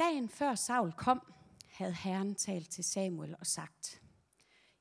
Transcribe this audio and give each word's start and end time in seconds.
Dagen 0.00 0.28
før 0.28 0.54
Saul 0.54 0.92
kom, 0.92 1.32
havde 1.66 1.92
Herren 1.92 2.34
talt 2.34 2.70
til 2.70 2.84
Samuel 2.84 3.36
og 3.40 3.46
sagt, 3.46 4.02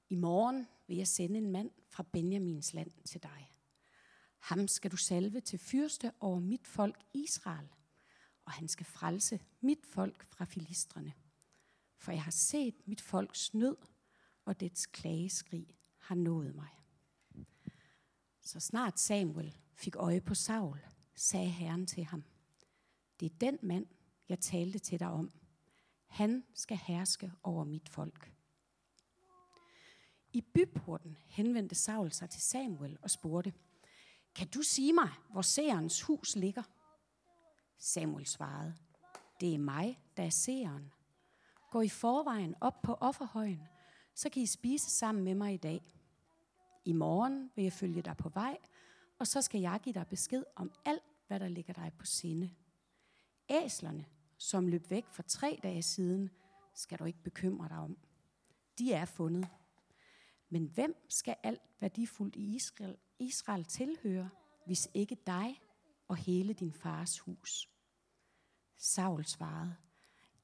I 0.09 0.15
morgen 0.15 0.67
vil 0.87 0.97
jeg 0.97 1.07
sende 1.07 1.37
en 1.37 1.51
mand 1.51 1.71
fra 1.87 2.03
Benjamins 2.03 2.73
land 2.73 2.91
til 3.05 3.23
dig. 3.23 3.55
Ham 4.39 4.67
skal 4.67 4.91
du 4.91 4.97
salve 4.97 5.41
til 5.41 5.59
fyrste 5.59 6.11
over 6.19 6.39
mit 6.39 6.67
folk 6.67 7.03
Israel, 7.13 7.69
og 8.45 8.51
han 8.51 8.67
skal 8.67 8.85
frelse 8.85 9.39
mit 9.61 9.85
folk 9.85 10.25
fra 10.25 10.45
filistrene. 10.45 11.13
For 11.97 12.11
jeg 12.11 12.23
har 12.23 12.31
set 12.31 12.87
mit 12.87 13.01
folks 13.01 13.53
nød, 13.53 13.77
og 14.45 14.59
dets 14.59 14.85
klageskrig 14.85 15.77
har 15.97 16.15
nået 16.15 16.55
mig. 16.55 16.83
Så 18.41 18.59
snart 18.59 18.99
Samuel 18.99 19.57
fik 19.73 19.95
øje 19.95 20.21
på 20.21 20.35
Saul, 20.35 20.79
sagde 21.15 21.49
Herren 21.49 21.87
til 21.87 22.03
ham, 22.03 22.23
det 23.19 23.25
er 23.25 23.37
den 23.37 23.59
mand, 23.61 23.85
jeg 24.29 24.39
talte 24.39 24.79
til 24.79 24.99
dig 24.99 25.07
om. 25.07 25.31
Han 26.07 26.43
skal 26.53 26.77
herske 26.77 27.31
over 27.43 27.63
mit 27.63 27.89
folk. 27.89 28.33
I 30.33 30.41
byporten 30.41 31.17
henvendte 31.25 31.75
Saul 31.75 32.11
sig 32.11 32.29
til 32.29 32.41
Samuel 32.41 32.97
og 33.01 33.09
spurgte, 33.09 33.53
kan 34.35 34.47
du 34.47 34.61
sige 34.61 34.93
mig, 34.93 35.09
hvor 35.31 35.41
seerens 35.41 36.01
hus 36.01 36.35
ligger? 36.35 36.63
Samuel 37.77 38.25
svarede, 38.25 38.75
det 39.39 39.53
er 39.53 39.59
mig, 39.59 39.99
der 40.17 40.23
er 40.23 40.29
seeren. 40.29 40.91
Gå 41.71 41.81
i 41.81 41.89
forvejen 41.89 42.55
op 42.61 42.81
på 42.81 42.93
offerhøjen, 42.93 43.61
så 44.15 44.29
kan 44.29 44.41
I 44.41 44.45
spise 44.45 44.89
sammen 44.89 45.23
med 45.23 45.35
mig 45.35 45.53
i 45.53 45.57
dag. 45.57 45.81
I 46.85 46.93
morgen 46.93 47.51
vil 47.55 47.63
jeg 47.63 47.73
følge 47.73 48.01
dig 48.01 48.17
på 48.17 48.29
vej, 48.29 48.57
og 49.19 49.27
så 49.27 49.41
skal 49.41 49.61
jeg 49.61 49.79
give 49.83 49.93
dig 49.93 50.07
besked 50.07 50.43
om 50.55 50.71
alt, 50.85 51.03
hvad 51.27 51.39
der 51.39 51.47
ligger 51.47 51.73
dig 51.73 51.93
på 51.99 52.05
sinde. 52.05 52.51
Æslerne, 53.49 54.05
som 54.39 54.67
løb 54.67 54.89
væk 54.89 55.05
for 55.11 55.23
tre 55.23 55.59
dage 55.63 55.81
siden, 55.81 56.29
skal 56.73 56.99
du 56.99 57.05
ikke 57.05 57.23
bekymre 57.23 57.69
dig 57.69 57.77
om. 57.77 57.97
De 58.77 58.93
er 58.93 59.05
fundet. 59.05 59.47
Men 60.49 60.65
hvem 60.65 60.95
skal 61.09 61.35
alt 61.43 61.61
værdifuldt 61.79 62.35
i 62.35 62.55
Israel, 62.55 62.97
Israel 63.19 63.65
tilhøre, 63.65 64.29
hvis 64.65 64.89
ikke 64.93 65.17
dig 65.27 65.61
og 66.07 66.15
hele 66.15 66.53
din 66.53 66.73
fars 66.73 67.19
hus? 67.19 67.69
Saul 68.77 69.25
svarede, 69.25 69.75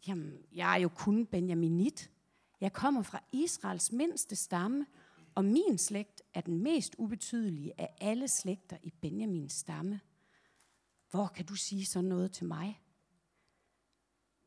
jamen, 0.07 0.45
jeg 0.51 0.73
er 0.73 0.81
jo 0.81 0.89
kun 0.89 1.25
benjaminit. 1.25 2.11
Jeg 2.61 2.73
kommer 2.73 3.01
fra 3.01 3.23
Israels 3.31 3.91
mindste 3.91 4.35
stamme, 4.35 4.85
og 5.35 5.45
min 5.45 5.77
slægt 5.77 6.21
er 6.33 6.41
den 6.41 6.63
mest 6.63 6.95
ubetydelige 6.97 7.73
af 7.77 7.95
alle 8.01 8.27
slægter 8.27 8.77
i 8.83 8.93
Benjamins 9.01 9.53
stamme. 9.53 9.99
Hvor 11.11 11.27
kan 11.27 11.45
du 11.45 11.55
sige 11.55 11.85
sådan 11.85 12.09
noget 12.09 12.31
til 12.31 12.45
mig? 12.45 12.81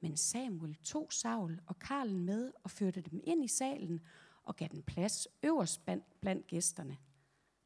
Men 0.00 0.16
Samuel 0.16 0.74
tog 0.74 1.12
Saul 1.12 1.60
og 1.66 1.78
Karlen 1.78 2.24
med 2.24 2.52
og 2.62 2.70
førte 2.70 3.00
dem 3.00 3.20
ind 3.24 3.44
i 3.44 3.48
salen 3.48 4.00
og 4.42 4.56
gav 4.56 4.68
den 4.68 4.82
plads 4.82 5.28
øverst 5.42 5.80
blandt 6.20 6.46
gæsterne. 6.46 6.98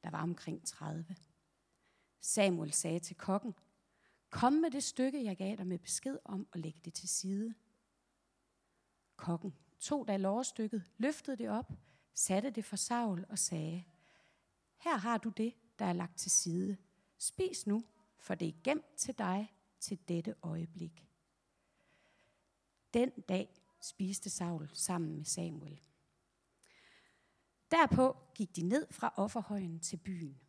Der 0.04 0.10
var 0.10 0.22
omkring 0.22 0.66
30. 0.66 1.16
Samuel 2.20 2.72
sagde 2.72 2.98
til 2.98 3.16
kokken, 3.16 3.54
Kom 4.30 4.52
med 4.52 4.70
det 4.70 4.82
stykke, 4.82 5.24
jeg 5.24 5.36
gav 5.36 5.56
dig 5.56 5.66
med 5.66 5.78
besked 5.78 6.18
om 6.24 6.46
at 6.52 6.60
lægge 6.60 6.80
det 6.84 6.94
til 6.94 7.08
side. 7.08 7.54
Kokken 9.16 9.54
tog 9.80 10.08
da 10.08 10.16
lårstykket, 10.16 10.90
løftede 10.98 11.36
det 11.36 11.50
op, 11.50 11.72
satte 12.14 12.50
det 12.50 12.64
for 12.64 12.76
Saul 12.76 13.24
og 13.28 13.38
sagde, 13.38 13.84
Her 14.76 14.96
har 14.96 15.18
du 15.18 15.28
det, 15.28 15.54
der 15.78 15.84
er 15.84 15.92
lagt 15.92 16.18
til 16.18 16.30
side. 16.30 16.76
Spis 17.18 17.66
nu, 17.66 17.84
for 18.18 18.34
det 18.34 18.48
er 18.48 18.62
gemt 18.64 18.96
til 18.96 19.18
dig 19.18 19.54
til 19.80 19.98
dette 20.08 20.34
øjeblik. 20.42 21.11
Den 22.94 23.10
dag 23.28 23.60
spiste 23.80 24.30
Saul 24.30 24.70
sammen 24.72 25.16
med 25.16 25.24
Samuel. 25.24 25.80
Derpå 27.70 28.16
gik 28.34 28.56
de 28.56 28.62
ned 28.62 28.86
fra 28.90 29.14
offerhøjen 29.16 29.80
til 29.80 29.96
byen. 29.96 30.40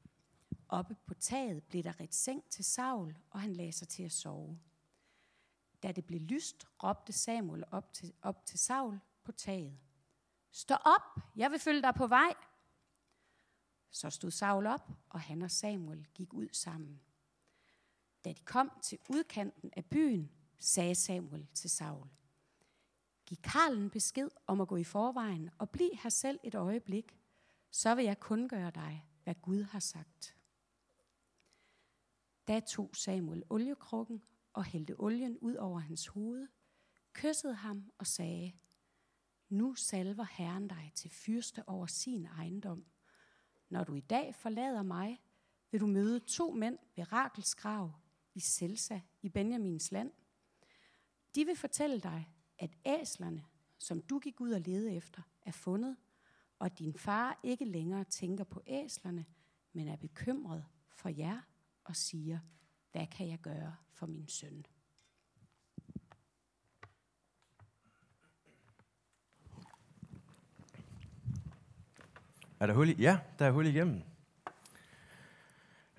Oppe 0.67 0.95
på 1.05 1.13
taget 1.13 1.63
blev 1.63 1.83
der 1.83 1.99
ret 1.99 2.13
seng 2.13 2.43
til 2.49 2.65
Saul, 2.65 3.15
og 3.29 3.41
han 3.41 3.53
lagde 3.53 3.71
sig 3.71 3.87
til 3.87 4.03
at 4.03 4.11
sove. 4.11 4.59
Da 5.83 5.91
det 5.91 6.05
blev 6.05 6.21
lyst, 6.21 6.67
råbte 6.83 7.13
Samuel 7.13 7.63
op 7.71 7.93
til, 7.93 8.13
op 8.21 8.45
til 8.45 8.59
Saul 8.59 8.99
på 9.23 9.31
taget. 9.31 9.79
Stå 10.51 10.75
op, 10.75 11.23
jeg 11.35 11.51
vil 11.51 11.59
følge 11.59 11.81
dig 11.81 11.93
på 11.95 12.07
vej. 12.07 12.33
Så 13.89 14.09
stod 14.09 14.31
Saul 14.31 14.65
op, 14.65 14.89
og 15.09 15.21
han 15.21 15.41
og 15.41 15.51
Samuel 15.51 16.07
gik 16.13 16.33
ud 16.33 16.49
sammen. 16.51 17.01
Da 18.25 18.29
de 18.33 18.41
kom 18.45 18.71
til 18.83 18.99
udkanten 19.09 19.71
af 19.77 19.85
byen, 19.85 20.31
sagde 20.59 20.95
Samuel 20.95 21.47
til 21.53 21.69
Saul, 21.69 22.07
Giv 23.33 23.41
Karlen 23.41 23.89
besked 23.89 24.29
om 24.47 24.61
at 24.61 24.67
gå 24.67 24.75
i 24.75 24.83
forvejen 24.83 25.49
og 25.57 25.69
bliv 25.69 25.89
her 26.03 26.09
selv 26.09 26.39
et 26.43 26.55
øjeblik, 26.55 27.17
så 27.71 27.95
vil 27.95 28.05
jeg 28.05 28.19
kun 28.19 28.47
gøre 28.47 28.71
dig, 28.71 29.07
hvad 29.23 29.35
Gud 29.41 29.63
har 29.63 29.79
sagt. 29.79 30.35
Da 32.47 32.59
tog 32.59 32.95
Samuel 32.95 33.43
oliekrukken 33.49 34.23
og 34.53 34.63
hældte 34.65 34.99
olien 34.99 35.37
ud 35.37 35.55
over 35.55 35.79
hans 35.79 36.07
hoved, 36.07 36.47
kyssede 37.13 37.53
ham 37.53 37.91
og 37.97 38.07
sagde, 38.07 38.53
Nu 39.49 39.75
salver 39.75 40.25
Herren 40.31 40.67
dig 40.67 40.91
til 40.95 41.09
fyrste 41.09 41.69
over 41.69 41.85
sin 41.85 42.25
ejendom. 42.25 42.85
Når 43.69 43.83
du 43.83 43.95
i 43.95 44.01
dag 44.01 44.35
forlader 44.35 44.83
mig, 44.83 45.21
vil 45.71 45.81
du 45.81 45.87
møde 45.87 46.19
to 46.19 46.51
mænd 46.51 46.77
ved 46.95 47.11
Rakels 47.13 47.55
grav 47.55 47.91
i 48.33 48.39
Selsa 48.39 48.99
i 49.21 49.29
Benjamins 49.29 49.91
land. 49.91 50.11
De 51.35 51.45
vil 51.45 51.55
fortælle 51.55 51.99
dig, 51.99 52.32
at 52.59 52.71
æslerne, 52.85 53.45
som 53.77 54.01
du 54.01 54.19
gik 54.19 54.41
ud 54.41 54.51
og 54.51 54.61
lede 54.61 54.95
efter, 54.95 55.21
er 55.41 55.51
fundet, 55.51 55.97
og 56.59 56.79
din 56.79 56.93
far 56.93 57.39
ikke 57.43 57.65
længere 57.65 58.03
tænker 58.03 58.43
på 58.43 58.61
æslerne, 58.67 59.25
men 59.73 59.87
er 59.87 59.95
bekymret 59.95 60.65
for 60.91 61.09
jer 61.09 61.41
og 61.83 61.95
siger, 61.95 62.39
hvad 62.91 63.07
kan 63.07 63.27
jeg 63.27 63.39
gøre 63.39 63.75
for 63.91 64.05
min 64.05 64.27
søn? 64.27 64.65
Er 72.59 72.67
der 72.67 72.73
hul 72.73 72.89
i? 72.89 72.93
Ja, 72.93 73.19
der 73.39 73.45
er 73.45 73.51
hul 73.51 73.65
igennem. 73.65 74.01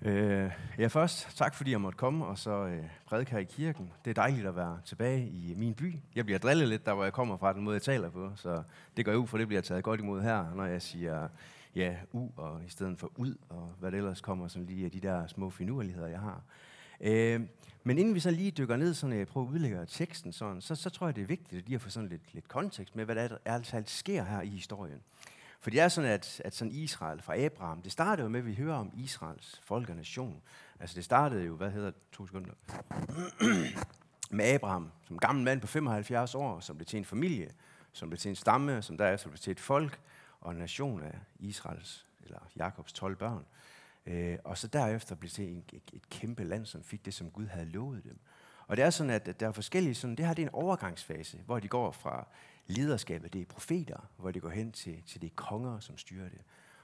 Øh, 0.05 0.51
ja, 0.77 0.87
først 0.87 1.37
tak 1.37 1.55
fordi 1.55 1.71
jeg 1.71 1.81
måtte 1.81 1.97
komme 1.97 2.25
og 2.25 2.37
så 2.37 2.51
øh, 2.51 2.83
prædike 3.05 3.31
her 3.31 3.39
i 3.39 3.43
kirken. 3.43 3.91
Det 4.05 4.09
er 4.09 4.13
dejligt 4.13 4.47
at 4.47 4.55
være 4.55 4.79
tilbage 4.85 5.27
i 5.27 5.53
min 5.57 5.73
by. 5.73 5.95
Jeg 6.15 6.25
bliver 6.25 6.39
drillet 6.39 6.67
lidt 6.67 6.85
der, 6.85 6.93
hvor 6.93 7.03
jeg 7.03 7.13
kommer 7.13 7.37
fra, 7.37 7.53
den 7.53 7.63
måde 7.63 7.73
jeg 7.73 7.81
taler 7.81 8.09
på, 8.09 8.31
så 8.35 8.63
det 8.97 9.05
går 9.05 9.13
ud 9.13 9.27
for 9.27 9.37
det 9.37 9.47
bliver 9.47 9.61
taget 9.61 9.83
godt 9.83 9.99
imod 9.99 10.21
her, 10.21 10.53
når 10.55 10.65
jeg 10.65 10.81
siger 10.81 11.27
ja, 11.75 11.95
u 12.13 12.29
og 12.37 12.61
i 12.67 12.69
stedet 12.69 12.99
for 12.99 13.11
ud, 13.15 13.35
og 13.49 13.73
hvad 13.79 13.91
det 13.91 13.97
ellers 13.97 14.21
kommer, 14.21 14.47
som 14.47 14.65
lige 14.65 14.85
af 14.85 14.91
de 14.91 14.99
der 14.99 15.27
små 15.27 15.49
finurligheder, 15.49 16.07
jeg 16.07 16.19
har. 16.19 16.41
Øh, 17.01 17.41
men 17.83 17.97
inden 17.97 18.15
vi 18.15 18.19
så 18.19 18.31
lige 18.31 18.51
dykker 18.51 18.75
ned, 18.77 18.93
sådan, 18.93 19.17
jeg 19.17 19.27
prøver 19.27 19.47
at 19.47 19.51
udlægge 19.51 19.85
teksten, 19.87 20.33
sådan, 20.33 20.61
så, 20.61 20.75
så 20.75 20.89
tror 20.89 21.07
jeg, 21.07 21.15
det 21.15 21.21
er 21.21 21.25
vigtigt 21.27 21.59
at 21.61 21.65
lige 21.65 21.75
at 21.75 21.81
få 21.81 21.89
sådan 21.89 22.09
lidt, 22.09 22.33
lidt 22.33 22.47
kontekst 22.47 22.95
med, 22.95 23.05
hvad 23.05 23.15
der 23.15 23.37
er, 23.45 23.57
der 23.57 23.81
sker 23.85 24.23
her 24.23 24.41
i 24.41 24.49
historien. 24.49 25.01
For 25.65 25.69
det 25.69 25.79
er 25.79 25.87
sådan, 25.87 26.09
at, 26.09 26.41
at 26.45 26.55
sådan 26.55 26.73
Israel 26.73 27.21
fra 27.21 27.37
Abraham, 27.37 27.81
det 27.81 27.91
startede 27.91 28.23
jo 28.25 28.29
med, 28.29 28.39
at 28.39 28.45
vi 28.45 28.55
hører 28.55 28.75
om 28.75 28.91
Israels 28.97 29.61
folk 29.63 29.89
og 29.89 29.95
nation. 29.95 30.41
Altså 30.79 30.95
det 30.95 31.05
startede 31.05 31.43
jo, 31.43 31.55
hvad 31.55 31.71
hedder 31.71 31.91
to 32.11 32.27
sekunder, 32.27 32.53
med 34.37 34.45
Abraham, 34.45 34.91
som 35.07 35.19
gammel 35.19 35.43
mand 35.43 35.61
på 35.61 35.67
75 35.67 36.35
år, 36.35 36.59
som 36.59 36.77
blev 36.77 36.85
til 36.85 36.97
en 36.97 37.05
familie, 37.05 37.51
som 37.91 38.09
blev 38.09 38.17
til 38.17 38.29
en 38.29 38.35
stamme, 38.35 38.81
som 38.81 38.97
derefter 38.97 39.29
blev 39.29 39.39
til 39.39 39.51
et 39.51 39.59
folk 39.59 39.99
og 40.41 40.51
en 40.51 40.57
nation 40.57 41.03
af 41.03 41.19
Israels, 41.39 42.05
eller 42.23 42.39
Jakobs 42.55 42.93
12 42.93 43.15
børn. 43.15 43.45
Øh, 44.05 44.37
og 44.43 44.57
så 44.57 44.67
derefter 44.67 45.15
blev 45.15 45.29
til 45.29 45.57
et, 45.57 45.63
et, 45.73 45.91
et 45.93 46.09
kæmpe 46.09 46.43
land, 46.43 46.65
som 46.65 46.83
fik 46.83 47.05
det, 47.05 47.13
som 47.13 47.31
Gud 47.31 47.47
havde 47.47 47.65
lovet 47.65 48.03
dem. 48.03 48.19
Og 48.67 48.77
det 48.77 48.85
er 48.85 48.89
sådan, 48.89 49.09
at 49.09 49.39
der 49.39 49.47
er 49.47 49.51
forskellige, 49.51 49.95
sådan, 49.95 50.15
det 50.15 50.25
her 50.25 50.33
det 50.33 50.43
er 50.43 50.47
en 50.47 50.53
overgangsfase, 50.53 51.37
hvor 51.45 51.59
de 51.59 51.67
går 51.67 51.91
fra 51.91 52.27
lederskabet, 52.67 53.33
det 53.33 53.41
er 53.41 53.45
profeter, 53.45 53.97
hvor 54.17 54.31
de 54.31 54.39
går 54.39 54.49
hen 54.49 54.71
til, 54.71 55.03
til 55.07 55.21
de 55.21 55.29
konger, 55.29 55.79
som 55.79 55.97
styrer 55.97 56.29
det. 56.29 56.41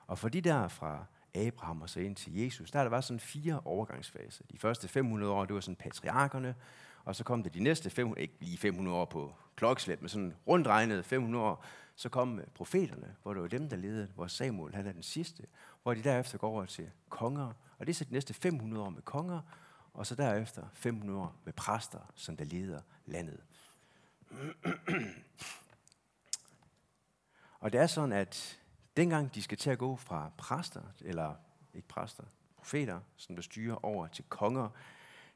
Og 0.08 0.20
for 0.20 0.30
de 0.30 0.42
der 0.42 0.68
fra 0.68 1.06
Abraham 1.36 1.82
og 1.82 1.90
så 1.90 2.00
ind 2.00 2.16
til 2.16 2.36
Jesus, 2.36 2.72
der 2.72 2.80
er 2.80 2.84
der 2.84 2.90
var 2.90 3.02
sådan 3.02 3.20
fire 3.20 3.62
overgangsfaser. 3.66 4.44
De 4.52 4.58
første 4.58 4.88
500 4.88 5.32
år, 5.32 5.46
det 5.46 5.56
var 5.56 5.62
sådan 5.62 5.76
patriarkerne, 5.76 6.56
og 7.06 7.16
så 7.16 7.24
kom 7.24 7.44
det 7.44 7.54
de 7.54 7.60
næste 7.60 7.90
500, 7.90 8.22
ikke 8.22 8.36
lige 8.40 8.58
500 8.58 8.98
år 8.98 9.06
på 9.06 9.36
klokkeslæt, 9.56 10.02
men 10.02 10.10
sådan 10.10 10.34
rundt 10.48 10.68
regnet 10.68 11.06
500 11.06 11.46
år, 11.46 11.66
så 11.96 12.10
kom 12.10 12.40
øh, 12.40 12.48
profeterne, 12.56 13.16
hvor 13.24 13.34
det 13.34 13.42
var 13.42 13.48
dem, 13.48 13.70
der 13.70 13.76
ledede, 13.76 14.08
hvor 14.16 14.28
Samuel 14.28 14.76
han 14.76 14.88
er 14.88 14.92
den 14.92 15.04
sidste, 15.04 15.44
hvor 15.84 15.94
de 15.94 16.04
derefter 16.04 16.38
går 16.38 16.50
over 16.50 16.66
til 16.66 16.90
konger, 17.10 17.52
og 17.78 17.88
det 17.88 17.90
er 17.90 17.94
så 17.94 18.04
de 18.04 18.14
næste 18.14 18.34
500 18.34 18.84
år 18.84 18.90
med 18.90 19.02
konger, 19.02 19.42
og 19.94 20.08
så 20.08 20.16
derefter 20.16 20.64
500 20.74 21.20
år 21.20 21.36
med 21.44 21.54
præster, 21.54 22.00
som 22.16 22.38
der 22.38 22.46
leder 22.46 22.82
landet. 23.06 23.40
Og 27.60 27.74
det 27.74 27.82
er 27.82 27.88
sådan, 27.88 28.12
at 28.12 28.60
dengang 28.98 29.36
de 29.36 29.42
skal 29.42 29.58
til 29.58 29.70
at 29.70 29.78
gå 29.78 29.96
fra 29.96 30.32
præster, 30.38 30.82
eller 31.02 31.36
ikke 31.74 31.88
præster, 31.88 32.24
profeter, 32.58 33.00
som 33.18 33.36
der 33.36 33.44
styrer 33.44 33.86
over 33.86 34.08
til 34.08 34.24
konger, 34.30 34.70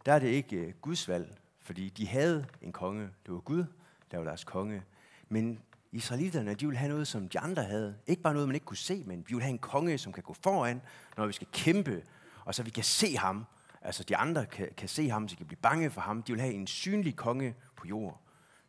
der 0.05 0.13
er 0.13 0.19
det 0.19 0.27
ikke 0.27 0.57
øh, 0.57 0.73
Guds 0.81 1.07
valg 1.07 1.37
Fordi 1.59 1.89
de 1.89 2.07
havde 2.07 2.45
en 2.61 2.71
konge. 2.71 3.09
Det 3.25 3.33
var 3.33 3.39
Gud, 3.39 3.65
der 4.11 4.17
var 4.17 4.25
deres 4.25 4.43
konge. 4.43 4.83
Men 5.29 5.59
israelitterne, 5.91 6.53
de 6.53 6.65
ville 6.65 6.77
have 6.77 6.89
noget, 6.89 7.07
som 7.07 7.29
de 7.29 7.39
andre 7.39 7.63
havde. 7.63 7.97
Ikke 8.07 8.21
bare 8.21 8.33
noget, 8.33 8.47
man 8.47 8.55
ikke 8.55 8.65
kunne 8.65 8.77
se, 8.77 9.03
men 9.05 9.25
vi 9.27 9.33
vil 9.33 9.43
have 9.43 9.51
en 9.51 9.59
konge, 9.59 9.97
som 9.97 10.13
kan 10.13 10.23
gå 10.23 10.33
foran, 10.33 10.81
når 11.17 11.25
vi 11.25 11.33
skal 11.33 11.47
kæmpe, 11.51 12.03
og 12.45 12.55
så 12.55 12.63
vi 12.63 12.69
kan 12.69 12.83
se 12.83 13.17
ham. 13.17 13.45
Altså 13.85 14.03
de 14.03 14.17
andre 14.17 14.45
kan, 14.45 14.69
kan 14.77 14.89
se 14.89 15.09
ham, 15.09 15.27
så 15.27 15.33
de 15.33 15.37
kan 15.37 15.45
blive 15.45 15.59
bange 15.61 15.91
for 15.91 16.01
ham. 16.01 16.23
De 16.23 16.31
vil 16.31 16.41
have 16.41 16.53
en 16.53 16.67
synlig 16.67 17.15
konge 17.15 17.55
på 17.75 17.87
jord. 17.87 18.21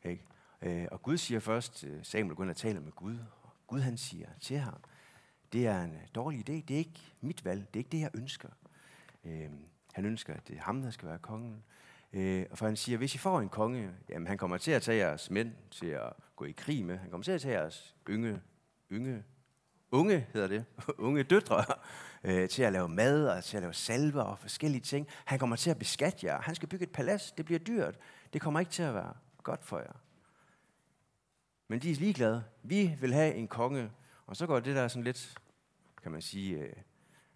Ikke? 0.04 0.24
Øh, 0.62 0.86
og 0.90 1.02
Gud 1.02 1.16
siger 1.16 1.40
først, 1.40 1.84
øh, 1.84 1.98
Samuel 2.02 2.36
går 2.36 2.44
ind 2.44 2.50
og 2.50 2.56
taler 2.56 2.80
med 2.80 2.92
Gud, 2.92 3.18
og 3.42 3.50
Gud 3.66 3.80
han 3.80 3.96
siger 3.96 4.28
til 4.40 4.58
ham, 4.58 4.80
det 5.52 5.66
er 5.66 5.82
en 5.82 5.90
øh, 5.90 6.00
dårlig 6.14 6.38
idé, 6.38 6.52
det 6.52 6.70
er 6.70 6.78
ikke 6.78 7.00
mit 7.20 7.44
valg, 7.44 7.60
det 7.60 7.76
er 7.76 7.78
ikke 7.80 7.90
det, 7.90 8.00
jeg 8.00 8.10
ønsker. 8.14 8.48
Øh, 9.24 9.50
han 9.92 10.04
ønsker, 10.04 10.34
at 10.34 10.48
det 10.48 10.56
er 10.56 10.60
ham, 10.60 10.82
der 10.82 10.90
skal 10.90 11.08
være 11.08 11.18
kongen. 11.18 11.64
For 12.54 12.66
han 12.66 12.76
siger, 12.76 12.98
hvis 12.98 13.14
I 13.14 13.18
får 13.18 13.40
en 13.40 13.48
konge, 13.48 13.90
jamen 14.08 14.26
han 14.26 14.38
kommer 14.38 14.58
til 14.58 14.70
at 14.70 14.82
tage 14.82 14.98
jeres 14.98 15.30
mænd 15.30 15.52
til 15.70 15.86
at 15.86 16.12
gå 16.36 16.44
i 16.44 16.52
krig 16.52 16.84
med. 16.84 16.98
Han 16.98 17.10
kommer 17.10 17.24
til 17.24 17.32
at 17.32 17.40
tage 17.40 17.60
jeres 17.60 17.96
yngre, 18.08 18.40
yngre, 18.92 19.22
unge, 19.90 20.26
hedder 20.32 20.48
det, 20.48 20.64
unge 20.98 21.22
døtre, 21.22 21.64
øh, 22.24 22.48
til 22.48 22.62
at 22.62 22.72
lave 22.72 22.88
mad 22.88 23.28
og 23.28 23.44
til 23.44 23.56
at 23.56 23.62
lave 23.62 23.74
salver 23.74 24.22
og 24.22 24.38
forskellige 24.38 24.82
ting. 24.82 25.06
Han 25.24 25.38
kommer 25.38 25.56
til 25.56 25.70
at 25.70 25.78
beskatte 25.78 26.26
jer. 26.26 26.40
Han 26.40 26.54
skal 26.54 26.68
bygge 26.68 26.82
et 26.82 26.92
palads. 26.92 27.32
Det 27.32 27.44
bliver 27.44 27.58
dyrt. 27.58 27.98
Det 28.32 28.40
kommer 28.40 28.60
ikke 28.60 28.72
til 28.72 28.82
at 28.82 28.94
være 28.94 29.14
godt 29.42 29.64
for 29.64 29.78
jer. 29.78 29.92
Men 31.68 31.78
de 31.80 31.90
er 31.90 31.94
ligeglade. 31.94 32.44
Vi 32.62 32.96
vil 33.00 33.14
have 33.14 33.34
en 33.34 33.48
konge. 33.48 33.90
Og 34.26 34.36
så 34.36 34.46
går 34.46 34.60
det 34.60 34.76
der 34.76 34.88
sådan 34.88 35.04
lidt, 35.04 35.38
kan 36.02 36.12
man 36.12 36.22
sige, 36.22 36.58
øh, 36.58 36.72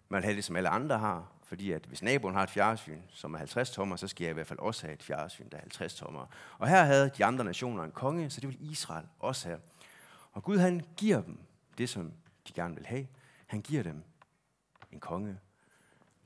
man 0.09 0.17
vil 0.17 0.23
have 0.23 0.35
det, 0.35 0.43
som 0.43 0.55
alle 0.55 0.69
andre 0.69 0.97
har. 0.97 1.31
Fordi 1.43 1.71
at 1.71 1.85
hvis 1.85 2.01
naboen 2.01 2.35
har 2.35 2.43
et 2.43 2.49
fjerdsyn, 2.49 3.01
som 3.09 3.33
er 3.33 3.37
50 3.37 3.71
tommer, 3.71 3.95
så 3.95 4.07
skal 4.07 4.23
jeg 4.23 4.31
i 4.31 4.33
hvert 4.33 4.47
fald 4.47 4.59
også 4.59 4.81
have 4.81 4.93
et 4.93 5.03
fjerdsyn, 5.03 5.49
der 5.49 5.57
er 5.57 5.61
50 5.61 5.95
tommer. 5.95 6.25
Og 6.57 6.67
her 6.67 6.83
havde 6.83 7.11
de 7.17 7.25
andre 7.25 7.45
nationer 7.45 7.83
en 7.83 7.91
konge, 7.91 8.29
så 8.29 8.41
det 8.41 8.49
vil 8.49 8.71
Israel 8.71 9.05
også 9.19 9.47
have. 9.47 9.59
Og 10.31 10.43
Gud 10.43 10.57
han 10.57 10.81
giver 10.97 11.21
dem 11.21 11.39
det, 11.77 11.89
som 11.89 12.13
de 12.47 12.53
gerne 12.53 12.75
vil 12.75 12.85
have. 12.85 13.07
Han 13.47 13.61
giver 13.61 13.83
dem 13.83 14.03
en 14.91 14.99
konge. 14.99 15.39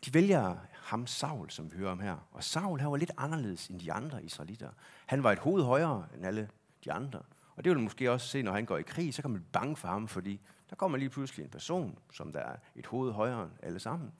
De 0.05 0.13
vælger 0.13 0.57
ham 0.73 1.07
Saul, 1.07 1.49
som 1.49 1.71
vi 1.71 1.77
hører 1.77 1.91
om 1.91 1.99
her. 1.99 2.17
Og 2.31 2.43
Saul 2.43 2.79
her 2.79 2.87
var 2.87 2.97
lidt 2.97 3.11
anderledes 3.17 3.67
end 3.67 3.79
de 3.79 3.93
andre 3.93 4.23
israelitter. 4.23 4.71
Han 5.05 5.23
var 5.23 5.31
et 5.31 5.39
hoved 5.39 5.63
højere 5.63 6.07
end 6.15 6.25
alle 6.25 6.49
de 6.85 6.91
andre. 6.91 7.21
Og 7.55 7.63
det 7.63 7.69
vil 7.69 7.77
man 7.77 7.83
måske 7.83 8.11
også 8.11 8.27
se, 8.27 8.41
når 8.41 8.51
han 8.51 8.65
går 8.65 8.77
i 8.77 8.81
krig, 8.81 9.13
så 9.13 9.21
kan 9.21 9.31
man 9.31 9.39
blive 9.39 9.51
bange 9.51 9.75
for 9.75 9.87
ham, 9.87 10.07
fordi 10.07 10.41
der 10.69 10.75
kommer 10.75 10.97
lige 10.97 11.09
pludselig 11.09 11.43
en 11.43 11.49
person, 11.49 11.99
som 12.11 12.31
der 12.31 12.39
er 12.39 12.55
et 12.75 12.85
hoved 12.85 13.11
højere 13.11 13.43
end 13.43 13.51
alle 13.63 13.79
sammen. 13.79 14.11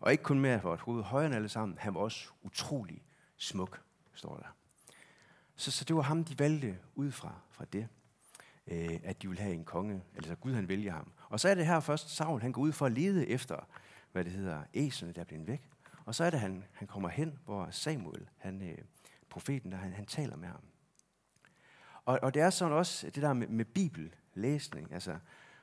Og 0.00 0.12
ikke 0.12 0.24
kun 0.24 0.40
mere 0.40 0.60
for 0.60 0.74
et 0.74 0.80
hoved 0.80 1.02
højere 1.02 1.26
end 1.26 1.34
alle 1.34 1.48
sammen, 1.48 1.78
han 1.78 1.94
var 1.94 2.00
også 2.00 2.28
utrolig 2.42 3.02
smuk, 3.36 3.82
står 4.14 4.36
der. 4.36 4.56
Så, 5.56 5.70
så 5.70 5.84
det 5.84 5.96
var 5.96 6.02
ham, 6.02 6.24
de 6.24 6.38
valgte 6.38 6.78
ud 6.94 7.10
fra, 7.10 7.34
fra 7.50 7.64
det, 7.64 7.88
øh, 8.66 9.00
at 9.04 9.22
de 9.22 9.28
ville 9.28 9.42
have 9.42 9.54
en 9.54 9.64
konge, 9.64 10.02
altså 10.16 10.34
Gud 10.34 10.54
han 10.54 10.68
vælger 10.68 10.92
ham. 10.92 11.12
Og 11.30 11.40
så 11.40 11.48
er 11.48 11.54
det 11.54 11.66
her 11.66 11.80
først, 11.80 12.10
Saul 12.10 12.40
han 12.40 12.52
går 12.52 12.62
ud 12.62 12.72
for 12.72 12.86
at 12.86 12.92
lede 12.92 13.28
efter, 13.28 13.56
hvad 14.12 14.24
det 14.24 14.32
hedder, 14.32 14.62
æsene, 14.74 15.12
der 15.12 15.20
er 15.20 15.24
blevet 15.24 15.46
væk. 15.46 15.62
Og 16.04 16.14
så 16.14 16.24
er 16.24 16.30
det, 16.30 16.40
han, 16.40 16.64
han 16.72 16.88
kommer 16.88 17.08
hen, 17.08 17.38
hvor 17.44 17.68
Samuel, 17.70 18.28
han, 18.36 18.62
øh, 18.62 18.78
profeten, 19.30 19.72
der, 19.72 19.78
han, 19.78 19.92
han 19.92 20.06
taler 20.06 20.36
med 20.36 20.48
ham. 20.48 20.60
Og, 22.04 22.18
og 22.22 22.34
det 22.34 22.42
er 22.42 22.50
sådan 22.50 22.72
også 22.72 23.06
det 23.06 23.22
der 23.22 23.32
med, 23.32 23.48
med 23.48 23.64
bibellæsning. 23.64 24.92
Altså, 24.92 25.18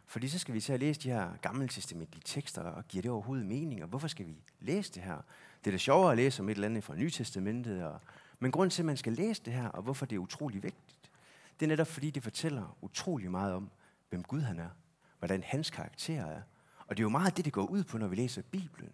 fordi 0.05 0.27
så 0.27 0.39
skal 0.39 0.53
vi 0.53 0.61
til 0.61 0.73
at 0.73 0.79
læse 0.79 1.01
de 1.01 1.09
her 1.09 1.37
gamle 1.41 1.67
testamentlige 1.67 2.23
tekster, 2.25 2.61
og 2.61 2.87
giver 2.87 3.01
det 3.01 3.11
overhovedet 3.11 3.45
mening, 3.45 3.83
og 3.83 3.89
hvorfor 3.89 4.07
skal 4.07 4.27
vi 4.27 4.35
læse 4.59 4.93
det 4.93 5.03
her? 5.03 5.17
Det 5.63 5.67
er 5.67 5.71
da 5.71 5.77
sjovere 5.77 6.11
at 6.11 6.17
læse 6.17 6.41
om 6.41 6.49
et 6.49 6.55
eller 6.55 6.67
andet 6.67 6.83
fra 6.83 6.95
Nytestamentet, 6.95 7.85
og, 7.85 7.99
men 8.39 8.51
grunden 8.51 8.69
til, 8.69 8.81
at 8.81 8.85
man 8.85 8.97
skal 8.97 9.13
læse 9.13 9.41
det 9.45 9.53
her, 9.53 9.67
og 9.67 9.83
hvorfor 9.83 10.05
det 10.05 10.15
er 10.15 10.19
utrolig 10.19 10.63
vigtigt, 10.63 11.11
det 11.59 11.65
er 11.65 11.67
netop 11.67 11.87
fordi, 11.87 12.09
det 12.09 12.23
fortæller 12.23 12.77
utrolig 12.81 13.31
meget 13.31 13.53
om, 13.53 13.69
hvem 14.09 14.23
Gud 14.23 14.41
han 14.41 14.59
er, 14.59 14.69
hvordan 15.19 15.43
hans 15.43 15.69
karakter 15.69 16.25
er. 16.25 16.41
Og 16.87 16.97
det 16.97 16.99
er 16.99 17.05
jo 17.05 17.09
meget 17.09 17.37
det, 17.37 17.45
det 17.45 17.53
går 17.53 17.65
ud 17.65 17.83
på, 17.83 17.97
når 17.97 18.07
vi 18.07 18.15
læser 18.15 18.41
Bibelen. 18.41 18.91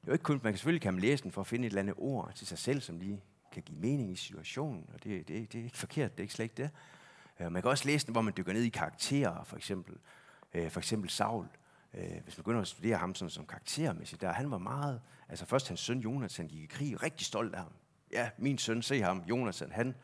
Det 0.00 0.08
er 0.08 0.12
jo 0.12 0.12
ikke 0.12 0.22
kun, 0.22 0.40
man 0.42 0.52
kan 0.52 0.58
selvfølgelig 0.58 0.82
kan 0.82 0.94
man 0.94 1.00
læse 1.00 1.22
den 1.22 1.32
for 1.32 1.40
at 1.40 1.46
finde 1.46 1.66
et 1.66 1.70
eller 1.70 1.80
andet 1.80 1.94
ord 1.98 2.32
til 2.34 2.46
sig 2.46 2.58
selv, 2.58 2.80
som 2.80 2.98
lige 2.98 3.22
kan 3.52 3.62
give 3.62 3.78
mening 3.78 4.12
i 4.12 4.16
situationen, 4.16 4.90
og 4.94 5.04
det, 5.04 5.28
det, 5.28 5.52
det 5.52 5.60
er 5.60 5.64
ikke 5.64 5.78
forkert, 5.78 6.12
det 6.12 6.18
er 6.18 6.22
ikke 6.22 6.34
slet 6.34 6.44
ikke 6.44 6.62
det. 6.62 6.70
Øh, 7.40 7.52
man 7.52 7.62
kan 7.62 7.70
også 7.70 7.86
læse 7.86 8.06
den, 8.06 8.12
hvor 8.12 8.22
man 8.22 8.34
dykker 8.36 8.52
ned 8.52 8.62
i 8.62 8.68
karakterer, 8.68 9.44
for 9.44 9.56
eksempel. 9.56 9.96
Øh, 10.54 10.70
for 10.70 10.80
eksempel 10.80 11.10
Saul. 11.10 11.46
Øh, 11.94 12.20
hvis 12.24 12.36
man 12.38 12.42
begynder 12.44 12.60
at 12.60 12.68
studere 12.68 12.96
ham 12.96 13.14
sådan, 13.14 13.30
som 13.30 13.46
karaktermæssigt, 13.46 14.20
der 14.20 14.32
han 14.32 14.50
var 14.50 14.58
meget, 14.58 15.00
altså 15.28 15.46
først 15.46 15.68
hans 15.68 15.80
søn 15.80 16.00
Jonathan 16.00 16.48
gik 16.48 16.62
i 16.62 16.66
krig, 16.66 17.02
rigtig 17.02 17.26
stolt 17.26 17.54
af 17.54 17.60
ham. 17.60 17.72
Ja, 18.12 18.30
min 18.38 18.58
søn, 18.58 18.82
se 18.82 19.02
ham, 19.02 19.22
Jonathan, 19.28 19.72
han. 19.72 19.94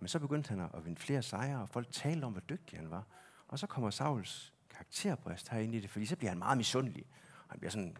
Men 0.00 0.08
så 0.08 0.18
begyndte 0.18 0.48
han 0.48 0.60
at 0.60 0.84
vinde 0.84 1.00
flere 1.00 1.22
sejre, 1.22 1.62
og 1.62 1.68
folk 1.68 1.86
talte 1.90 2.24
om, 2.24 2.32
hvor 2.32 2.40
dygtig 2.40 2.78
han 2.78 2.90
var. 2.90 3.06
Og 3.52 3.58
så 3.58 3.66
kommer 3.66 3.90
Sauls 3.90 4.52
karakterbrist 4.70 5.48
herinde 5.48 5.76
i 5.76 5.80
det, 5.80 5.90
fordi 5.90 6.06
så 6.06 6.16
bliver 6.16 6.30
han 6.30 6.38
meget 6.38 6.58
misundelig. 6.58 7.04
Han 7.48 7.58
bliver 7.58 7.70
sådan 7.70 7.96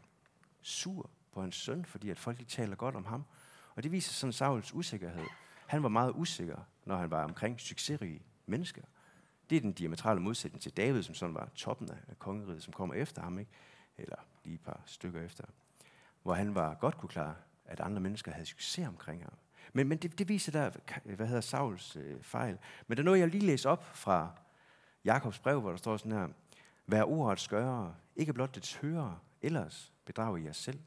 sur 0.63 1.11
på 1.33 1.41
hans 1.41 1.57
søn, 1.57 1.85
fordi 1.85 2.11
at 2.11 2.19
folk 2.19 2.39
de 2.39 2.45
taler 2.45 2.77
godt 2.77 2.97
om 2.97 3.05
ham. 3.05 3.25
Og 3.75 3.83
det 3.83 3.93
viser 3.93 4.13
sådan 4.13 4.33
Sauls 4.33 4.75
usikkerhed. 4.75 5.25
Han 5.67 5.83
var 5.83 5.89
meget 5.89 6.13
usikker, 6.17 6.57
når 6.85 6.97
han 6.97 7.11
var 7.11 7.25
omkring 7.25 7.61
succesrige 7.61 8.23
mennesker. 8.47 8.83
Det 9.51 9.57
er 9.57 9.61
den 9.61 9.73
diametrale 9.73 10.21
modsætning 10.21 10.63
til 10.63 10.77
David, 10.77 11.03
som 11.03 11.15
sådan 11.15 11.35
var 11.35 11.49
toppen 11.55 11.91
af 11.91 12.19
kongeriget, 12.19 12.63
som 12.63 12.73
kommer 12.73 12.95
efter 12.95 13.23
ham, 13.23 13.39
ikke? 13.39 13.51
eller 13.99 14.17
lige 14.45 14.55
et 14.55 14.61
par 14.61 14.83
stykker 14.87 15.21
efter. 15.21 15.45
Hvor 16.23 16.35
han 16.35 16.55
var 16.55 16.75
godt 16.75 16.99
kunne 16.99 17.11
klare, 17.11 17.35
at 17.65 17.81
andre 17.81 18.01
mennesker 18.01 18.33
havde 18.33 18.47
succes 18.47 18.89
omkring 18.89 19.23
ham. 19.23 19.35
Men, 19.73 19.89
men 19.89 19.99
det, 19.99 20.19
det 20.19 20.29
viser 20.29 20.53
der, 20.53 20.71
hvad 21.05 21.27
hedder 21.27 21.41
Sauls 21.41 21.97
øh, 21.97 22.23
fejl. 22.23 22.59
Men 22.87 22.97
der 22.97 23.03
er 23.03 23.05
noget, 23.05 23.21
jeg 23.21 23.29
lige 23.29 23.47
læser 23.47 23.71
op 23.71 23.97
fra 23.97 24.42
Jakobs 25.05 25.39
brev, 25.39 25.61
hvor 25.61 25.71
der 25.71 25.77
står 25.77 25.97
sådan 25.97 26.13
her. 26.13 26.29
Vær 26.87 27.03
ordet 27.03 27.41
skøre, 27.41 27.95
ikke 28.17 28.33
blot 28.33 28.55
det 28.55 28.79
høre, 28.83 29.19
ellers 29.43 29.93
bedrager 30.05 30.37
I 30.37 30.45
jer 30.45 30.53
selv. 30.53 30.81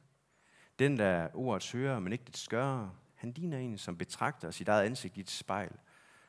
Den, 0.79 0.97
der 0.97 1.05
er 1.05 1.29
ordets 1.33 1.71
hører, 1.71 1.99
men 1.99 2.13
ikke 2.13 2.23
det 2.25 2.37
skøre, 2.37 2.91
han 3.15 3.31
ligner 3.31 3.57
en, 3.57 3.77
som 3.77 3.97
betragter 3.97 4.51
sit 4.51 4.67
eget 4.67 4.85
ansigt 4.85 5.17
i 5.17 5.19
et 5.19 5.29
spejl. 5.29 5.71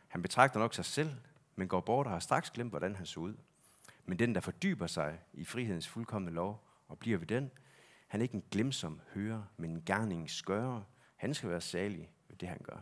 Han 0.09 0.23
betragter 0.23 0.61
nok 0.61 0.75
sig 0.75 0.85
selv, 0.85 1.11
men 1.57 1.69
går 1.69 1.81
bort 1.81 2.07
og 2.07 2.13
har 2.13 2.19
straks 2.19 2.51
glemt, 2.51 2.71
hvordan 2.73 2.97
han 2.97 3.07
så 3.07 3.21
ud. 3.21 3.35
Men 4.05 4.19
den, 4.19 4.35
der 4.35 4.41
fordyber 4.41 4.87
sig 4.87 5.19
i 5.33 5.45
frihedens 5.45 5.89
fuldkommende 5.89 6.35
lov 6.35 6.65
og 6.89 6.99
bliver 6.99 7.19
ved 7.19 7.27
den, 7.27 7.51
han 8.07 8.21
er 8.21 8.23
ikke 8.23 8.35
en 8.35 8.45
glemsom 8.51 9.01
hører, 9.15 9.43
men 9.57 9.71
en 9.71 9.83
gerning 9.87 10.31
skøre. 10.31 10.85
Han 11.17 11.35
skal 11.35 11.51
være 11.51 11.61
salig 11.61 12.11
ved 12.29 12.37
det, 12.37 12.49
han 12.49 12.61
gør. 12.63 12.79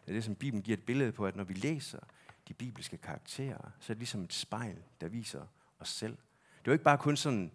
Det 0.00 0.08
er 0.08 0.12
det, 0.12 0.24
som 0.24 0.34
Bibelen 0.34 0.62
giver 0.62 0.76
et 0.76 0.86
billede 0.86 1.12
på, 1.12 1.26
at 1.26 1.36
når 1.36 1.44
vi 1.44 1.54
læser 1.54 1.98
de 2.50 2.54
bibelske 2.54 2.96
karakterer, 2.96 3.70
så 3.80 3.92
er 3.92 3.94
det 3.94 3.98
ligesom 3.98 4.24
et 4.24 4.32
spejl, 4.32 4.76
der 5.00 5.08
viser 5.08 5.46
os 5.80 5.88
selv. 5.88 6.12
Det 6.58 6.66
er 6.66 6.66
jo 6.66 6.72
ikke 6.72 6.84
bare 6.84 6.98
kun 6.98 7.16
sådan 7.16 7.52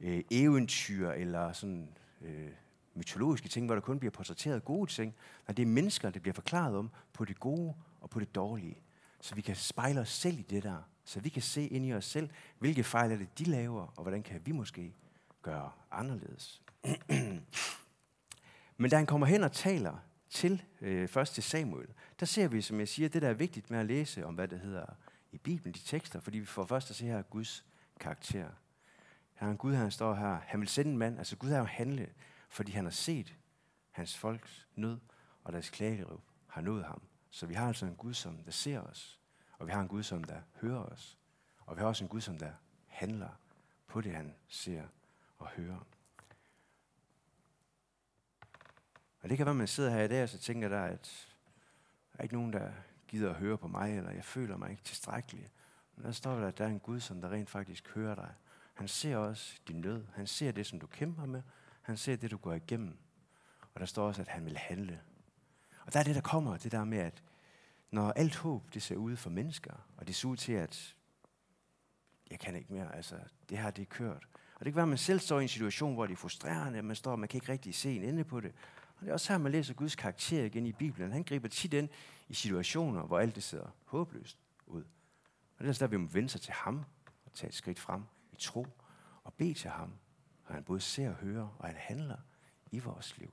øh, 0.00 0.24
eventyr 0.30 1.10
eller 1.10 1.52
sådan 1.52 1.88
øh, 2.20 2.50
mytologiske 2.94 3.48
ting, 3.48 3.66
hvor 3.66 3.74
der 3.74 3.82
kun 3.82 3.98
bliver 3.98 4.12
portrætteret 4.12 4.64
gode 4.64 4.90
ting. 4.90 5.14
Nej, 5.48 5.54
det 5.54 5.62
er 5.62 5.66
mennesker, 5.66 6.10
det 6.10 6.22
bliver 6.22 6.34
forklaret 6.34 6.76
om 6.76 6.90
på 7.12 7.24
det 7.24 7.40
gode 7.40 7.74
og 8.00 8.10
på 8.10 8.20
det 8.20 8.34
dårlige. 8.34 8.78
Så 9.20 9.34
vi 9.34 9.40
kan 9.40 9.56
spejle 9.56 10.00
os 10.00 10.10
selv 10.10 10.38
i 10.38 10.42
det 10.42 10.62
der. 10.62 10.82
Så 11.04 11.20
vi 11.20 11.28
kan 11.28 11.42
se 11.42 11.66
ind 11.66 11.86
i 11.86 11.92
os 11.92 12.04
selv, 12.04 12.30
hvilke 12.58 12.84
fejl 12.84 13.12
er 13.12 13.16
det, 13.16 13.38
de 13.38 13.44
laver, 13.44 13.92
og 13.96 14.02
hvordan 14.02 14.22
kan 14.22 14.40
vi 14.44 14.52
måske 14.52 14.94
gøre 15.42 15.70
anderledes. 15.90 16.62
Men 18.80 18.90
da 18.90 18.96
han 18.96 19.06
kommer 19.06 19.26
hen 19.26 19.44
og 19.44 19.52
taler 19.52 19.96
til, 20.30 20.62
øh, 20.80 21.08
først 21.08 21.34
til 21.34 21.42
Samuel, 21.42 21.88
der 22.20 22.26
ser 22.26 22.48
vi, 22.48 22.60
som 22.60 22.80
jeg 22.80 22.88
siger, 22.88 23.08
det 23.08 23.22
der 23.22 23.28
er 23.28 23.34
vigtigt 23.34 23.70
med 23.70 23.78
at 23.78 23.86
læse 23.86 24.26
om, 24.26 24.34
hvad 24.34 24.48
det 24.48 24.60
hedder 24.60 24.86
i 25.32 25.38
Bibelen, 25.38 25.74
de 25.74 25.78
tekster, 25.78 26.20
fordi 26.20 26.38
vi 26.38 26.46
får 26.46 26.66
først 26.66 26.90
at 26.90 26.96
se 26.96 27.04
her 27.04 27.22
Guds 27.22 27.64
karakter. 28.00 28.50
Her 29.34 29.46
er 29.46 29.50
en 29.50 29.56
Gud, 29.56 29.74
han 29.74 29.90
står 29.90 30.14
her. 30.14 30.40
Han 30.46 30.60
vil 30.60 30.68
sende 30.68 30.90
en 30.90 30.98
mand, 30.98 31.18
altså 31.18 31.36
Gud 31.36 31.48
har 31.48 31.58
jo 31.58 31.64
handlet 31.64 32.10
fordi 32.48 32.72
han 32.72 32.84
har 32.84 32.90
set 32.90 33.34
hans 33.90 34.18
folks 34.18 34.66
nød, 34.74 34.98
og 35.44 35.52
deres 35.52 35.70
klageriv 35.70 36.20
har 36.46 36.60
nået 36.60 36.84
ham. 36.84 37.02
Så 37.30 37.46
vi 37.46 37.54
har 37.54 37.68
altså 37.68 37.86
en 37.86 37.96
Gud, 37.96 38.14
som 38.14 38.36
der 38.44 38.50
ser 38.50 38.80
os, 38.80 39.20
og 39.58 39.66
vi 39.66 39.72
har 39.72 39.80
en 39.80 39.88
Gud, 39.88 40.02
som 40.02 40.24
der 40.24 40.40
hører 40.60 40.82
os, 40.82 41.18
og 41.66 41.76
vi 41.76 41.80
har 41.80 41.88
også 41.88 42.04
en 42.04 42.08
Gud, 42.08 42.20
som 42.20 42.38
der 42.38 42.52
handler 42.86 43.28
på 43.86 44.00
det, 44.00 44.12
han 44.12 44.34
ser 44.48 44.82
og 45.38 45.48
hører. 45.48 45.86
Og 49.20 49.28
det 49.28 49.36
kan 49.36 49.46
være, 49.46 49.52
at 49.52 49.56
man 49.56 49.66
sidder 49.66 49.90
her 49.90 50.02
i 50.02 50.08
dag, 50.08 50.22
og 50.22 50.28
så 50.28 50.38
tænker 50.38 50.68
der, 50.68 50.82
at 50.82 51.28
der 52.12 52.18
er 52.18 52.22
ikke 52.22 52.34
nogen, 52.34 52.52
der 52.52 52.70
gider 53.08 53.30
at 53.30 53.36
høre 53.36 53.58
på 53.58 53.68
mig, 53.68 53.96
eller 53.96 54.10
jeg 54.10 54.24
føler 54.24 54.56
mig 54.56 54.70
ikke 54.70 54.82
tilstrækkelig. 54.82 55.50
Men 55.96 56.04
der 56.04 56.12
står 56.12 56.34
der, 56.34 56.48
at 56.48 56.58
der 56.58 56.64
er 56.64 56.68
en 56.68 56.80
Gud, 56.80 57.00
som 57.00 57.20
der 57.20 57.30
rent 57.30 57.50
faktisk 57.50 57.88
hører 57.94 58.14
dig. 58.14 58.34
Han 58.74 58.88
ser 58.88 59.16
også 59.16 59.60
din 59.68 59.80
nød. 59.80 60.04
Han 60.14 60.26
ser 60.26 60.52
det, 60.52 60.66
som 60.66 60.80
du 60.80 60.86
kæmper 60.86 61.26
med, 61.26 61.42
han 61.82 61.96
ser 61.96 62.16
det, 62.16 62.30
du 62.30 62.36
går 62.36 62.52
igennem. 62.52 62.96
Og 63.74 63.80
der 63.80 63.86
står 63.86 64.06
også, 64.06 64.22
at 64.22 64.28
han 64.28 64.44
vil 64.44 64.56
handle. 64.56 65.00
Og 65.86 65.92
der 65.92 66.00
er 66.00 66.04
det, 66.04 66.14
der 66.14 66.20
kommer, 66.20 66.56
det 66.56 66.72
der 66.72 66.84
med, 66.84 66.98
at 66.98 67.22
når 67.90 68.12
alt 68.12 68.36
håb, 68.36 68.74
det 68.74 68.82
ser 68.82 68.96
ud 68.96 69.16
for 69.16 69.30
mennesker, 69.30 69.72
og 69.96 70.06
det 70.06 70.14
ser 70.14 70.28
ud 70.28 70.36
til, 70.36 70.52
at 70.52 70.96
jeg 72.30 72.38
kan 72.38 72.56
ikke 72.56 72.72
mere, 72.72 72.96
altså 72.96 73.16
det 73.48 73.58
her, 73.58 73.70
det 73.70 73.82
er 73.82 73.86
kørt. 73.86 74.28
Og 74.54 74.64
det 74.64 74.72
kan 74.72 74.74
være, 74.74 74.82
at 74.82 74.88
man 74.88 74.98
selv 74.98 75.20
står 75.20 75.40
i 75.40 75.42
en 75.42 75.48
situation, 75.48 75.94
hvor 75.94 76.06
det 76.06 76.12
er 76.12 76.16
frustrerende, 76.16 76.82
man 76.82 76.96
står, 76.96 77.16
man 77.16 77.28
kan 77.28 77.36
ikke 77.36 77.52
rigtig 77.52 77.74
se 77.74 77.96
en 77.96 78.02
ende 78.02 78.24
på 78.24 78.40
det. 78.40 78.52
Og 78.98 79.04
det 79.04 79.08
er 79.08 79.12
også 79.12 79.32
her, 79.32 79.38
man 79.38 79.52
læser 79.52 79.74
Guds 79.74 79.96
karakter 79.96 80.44
igen 80.44 80.66
i 80.66 80.72
Bibelen. 80.72 81.12
Han 81.12 81.22
griber 81.22 81.48
tit 81.48 81.74
ind 81.74 81.88
i 82.28 82.34
situationer, 82.34 83.02
hvor 83.02 83.18
alt 83.18 83.34
det 83.34 83.42
ser 83.42 83.74
håbløst 83.84 84.38
ud. 84.66 84.82
Og 84.82 85.58
det 85.58 85.64
er 85.64 85.68
altså 85.68 85.84
der, 85.84 85.90
vi 85.90 85.96
må 85.96 86.08
vende 86.08 86.28
sig 86.28 86.40
til 86.40 86.52
ham 86.52 86.84
og 87.26 87.32
tage 87.32 87.48
et 87.48 87.54
skridt 87.54 87.78
frem 87.78 88.02
i 88.32 88.36
tro 88.38 88.66
og 89.24 89.34
bede 89.34 89.54
til 89.54 89.70
ham, 89.70 89.92
og 90.44 90.54
han 90.54 90.64
både 90.64 90.80
ser 90.80 91.10
og 91.10 91.14
hører, 91.14 91.56
og 91.58 91.66
han 91.66 91.76
handler 91.78 92.16
i 92.70 92.78
vores 92.78 93.18
liv. 93.18 93.32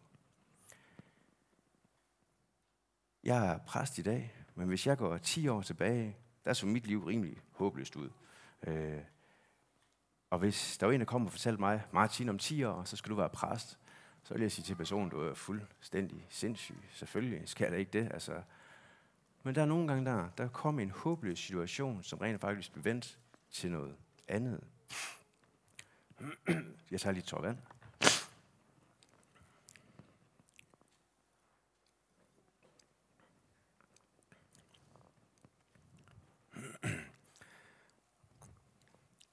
Jeg 3.23 3.47
er 3.47 3.57
præst 3.57 3.97
i 3.97 4.01
dag, 4.01 4.35
men 4.55 4.67
hvis 4.67 4.87
jeg 4.87 4.97
går 4.97 5.17
10 5.17 5.47
år 5.47 5.61
tilbage, 5.61 6.17
der 6.45 6.53
så 6.53 6.65
mit 6.65 6.87
liv 6.87 7.05
rimelig 7.05 7.41
håbløst 7.51 7.95
ud. 7.95 8.09
Øh, 8.63 9.01
og 10.29 10.39
hvis 10.39 10.77
der 10.77 10.85
var 10.85 10.93
en, 10.93 10.99
der 10.99 11.05
kom 11.05 11.25
og 11.25 11.31
fortalte 11.31 11.59
mig, 11.59 11.83
Martin, 11.93 12.29
om 12.29 12.39
10 12.39 12.63
år, 12.63 12.83
så 12.83 12.95
skal 12.95 13.09
du 13.09 13.15
være 13.15 13.29
præst, 13.29 13.79
så 14.25 14.33
vil 14.33 14.41
jeg 14.41 14.51
sige 14.51 14.65
til 14.65 14.75
personen, 14.75 15.09
du 15.09 15.19
er 15.19 15.33
fuldstændig 15.33 16.27
sindssyg. 16.29 16.77
Selvfølgelig 16.91 17.49
skal 17.49 17.71
der 17.71 17.77
ikke 17.77 17.91
det. 17.99 18.11
Altså. 18.13 18.41
Men 19.43 19.55
der 19.55 19.61
er 19.61 19.65
nogle 19.65 19.87
gange 19.87 20.05
der, 20.05 20.29
der 20.37 20.47
kommer 20.47 20.81
en 20.81 20.91
håbløs 20.91 21.39
situation, 21.39 22.03
som 22.03 22.19
rent 22.19 22.41
faktisk 22.41 22.71
bliver 22.71 22.83
vendt 22.83 23.19
til 23.51 23.71
noget 23.71 23.95
andet. 24.27 24.63
Jeg 26.91 27.01
tager 27.01 27.11
lige 27.11 27.23
tår 27.23 27.41
vand. 27.41 27.57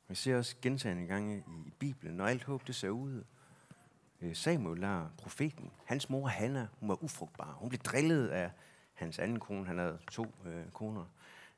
Vi 0.09 0.15
ser 0.15 0.37
også 0.37 0.57
gentagende 0.63 1.07
gange 1.07 1.45
i 1.67 1.71
Bibelen, 1.79 2.17
når 2.17 2.27
alt 2.27 2.45
håb 2.45 2.67
det 2.67 2.75
ser 2.75 2.91
ud. 2.91 3.25
Øh, 4.23 4.37
Samuel 4.37 4.81
lærer 4.81 5.09
profeten. 5.19 5.71
Hans 5.85 6.11
mor 6.11 6.27
Hanna, 6.27 6.69
hun 6.81 6.89
var 6.89 7.05
ufrugtbar. 7.05 7.53
Hun 7.53 7.69
blev 7.69 7.79
drillet 7.79 8.29
af 8.29 8.51
hans 8.93 9.19
anden 9.19 9.41
kone. 9.41 9.67
Han 9.67 9.79
havde 9.79 9.99
to 10.11 10.35
øh, 10.45 10.71
koner. 10.71 11.05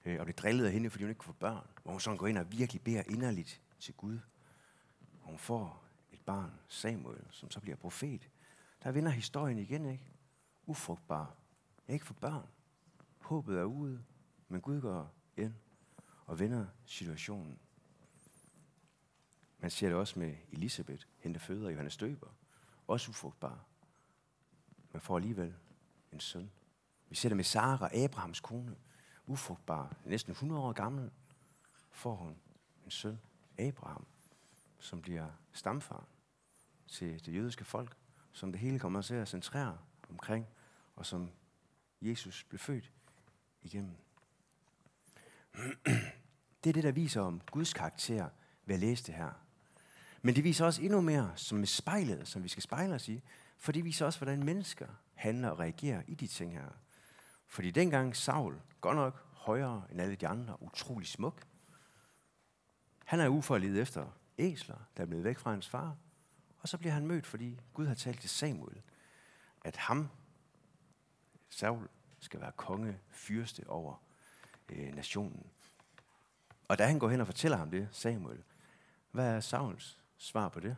Øh, 0.05 0.21
og 0.21 0.27
blev 0.27 0.35
drillet 0.35 0.67
af 0.67 0.73
hende, 0.73 0.91
fordi 0.91 1.05
hun 1.05 1.11
ikke 1.11 1.19
kunne 1.19 1.35
få 1.35 1.39
børn. 1.41 1.67
Hvor 1.83 1.93
hun 1.93 2.01
sådan 2.01 2.19
går 2.19 2.27
ind 2.27 2.39
og 2.39 2.53
virkelig 2.53 2.83
beder 2.83 3.03
inderligt 3.09 3.61
til 3.81 3.95
Gud. 3.95 4.19
Og 5.23 5.29
hun 5.29 5.39
får 5.39 5.85
et 6.13 6.21
barn, 6.21 6.51
Samuel, 6.69 7.25
som 7.31 7.51
så 7.51 7.61
bliver 7.61 7.77
profet. 7.77 8.29
Der 8.83 8.93
vinder 8.93 9.11
historien 9.11 9.59
igen, 9.59 9.87
ikke? 9.87 10.05
Ufrugtbar. 10.67 11.35
Ikke 11.89 12.07
få 12.07 12.15
børn. 12.15 12.47
Håbet 13.19 13.59
er 13.59 13.65
ude, 13.65 14.05
men 14.49 14.61
Gud 14.61 14.81
går 14.81 15.15
ind 15.37 15.55
og 16.27 16.39
vender 16.39 16.67
situationen. 16.85 17.59
Man 19.59 19.71
ser 19.71 19.89
det 19.89 19.97
også 19.97 20.19
med 20.19 20.35
Elisabeth, 20.53 21.05
hende 21.19 21.35
der 21.35 21.41
føder 21.41 21.71
Johannes 21.71 21.97
Døber. 21.97 22.29
Også 22.87 23.11
ufrugtbar. 23.11 23.65
Man 24.93 25.01
får 25.01 25.17
alligevel 25.17 25.55
en 26.13 26.21
søn. 26.21 26.51
Vi 27.09 27.15
ser 27.15 27.29
det 27.29 27.37
med 27.37 27.45
Sara, 27.45 27.97
Abrahams 28.05 28.41
kone. 28.41 28.77
Ufrugtbar, 29.27 29.97
næsten 30.05 30.33
100 30.33 30.61
år 30.61 30.73
gammel, 30.73 31.11
får 31.91 32.15
hun 32.15 32.37
en 32.85 32.91
søn, 32.91 33.21
Abraham, 33.59 34.07
som 34.79 35.03
bliver 35.03 35.31
stamfar 35.53 36.05
til 36.87 37.27
det 37.27 37.35
jødiske 37.35 37.65
folk, 37.65 37.97
som 38.33 38.53
det 38.53 38.61
hele 38.61 38.79
kommer 38.79 39.03
til 39.03 39.15
at 39.15 39.29
centrere 39.29 39.79
omkring, 40.11 40.47
og 40.97 41.07
som 41.07 41.31
Jesus 42.03 42.45
blev 42.45 42.59
født 42.59 42.93
igennem. 43.63 43.97
Det 46.65 46.71
er 46.71 46.75
det, 46.75 46.85
der 46.85 46.93
viser 46.93 47.21
om 47.21 47.41
Guds 47.41 47.73
karakter 47.73 48.29
ved 48.65 48.75
at 48.75 48.81
læse 48.81 49.05
det 49.05 49.15
her. 49.15 49.44
Men 50.25 50.37
det 50.37 50.45
viser 50.45 50.65
også 50.65 50.83
endnu 50.83 51.01
mere 51.01 51.33
som 51.37 51.59
med 51.59 51.67
spejlet, 51.67 52.29
som 52.29 52.43
vi 52.43 52.49
skal 52.49 52.63
spejle 52.63 52.95
os 52.95 53.09
i, 53.09 53.23
for 53.59 53.73
det 53.73 53.85
viser 53.85 54.07
også, 54.07 54.19
hvordan 54.19 54.45
mennesker 54.45 54.87
handler 55.15 55.49
og 55.49 55.59
reagerer 55.59 56.03
i 56.07 56.15
de 56.15 56.27
ting 56.27 56.53
her. 56.53 56.69
Fordi 57.47 57.71
dengang 57.71 58.17
Saul, 58.17 58.61
godt 58.81 58.97
nok 58.97 59.27
højere 59.33 59.83
end 59.91 60.01
alle 60.01 60.17
de 60.17 60.29
andre, 60.29 60.63
utrolig 60.63 61.09
smuk, 61.09 61.47
han 63.05 63.21
er 63.21 63.29
uforledet 63.29 63.83
efter 63.83 64.07
æsler, 64.39 64.77
der 64.97 65.03
er 65.03 65.07
blevet 65.07 65.25
væk 65.25 65.39
fra 65.39 65.51
hans 65.51 65.69
far. 65.69 65.97
Og 66.59 66.69
så 66.69 66.79
bliver 66.79 66.93
han 66.93 67.07
mødt, 67.07 67.27
fordi 67.27 67.61
Gud 67.75 67.87
har 67.87 67.95
talt 67.95 68.21
til 68.21 68.31
Samuel, 68.31 68.83
at 69.65 69.77
ham, 69.77 70.09
Saul, 71.51 71.89
skal 72.19 72.41
være 72.41 72.53
konge, 72.57 72.99
fyrste 73.09 73.71
over 73.71 74.03
øh, 74.69 74.95
nationen. 74.95 75.47
Og 76.69 76.79
da 76.79 76.87
han 76.87 76.99
går 76.99 77.09
hen 77.09 77.21
og 77.21 77.27
fortæller 77.27 77.59
ham 77.59 77.71
det, 77.71 77.89
Samuel, 77.93 78.43
hvad 79.11 79.27
er 79.27 79.41
Sauls 79.41 80.04
svar 80.25 80.49
på 80.49 80.61
det? 80.61 80.77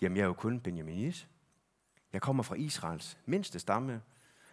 Jamen, 0.00 0.16
jeg 0.16 0.22
er 0.22 0.26
jo 0.26 0.34
kun 0.34 0.60
Benjaminit. 0.60 1.28
Jeg 2.12 2.22
kommer 2.22 2.42
fra 2.42 2.54
Israels 2.54 3.18
mindste 3.26 3.58
stamme. 3.58 4.02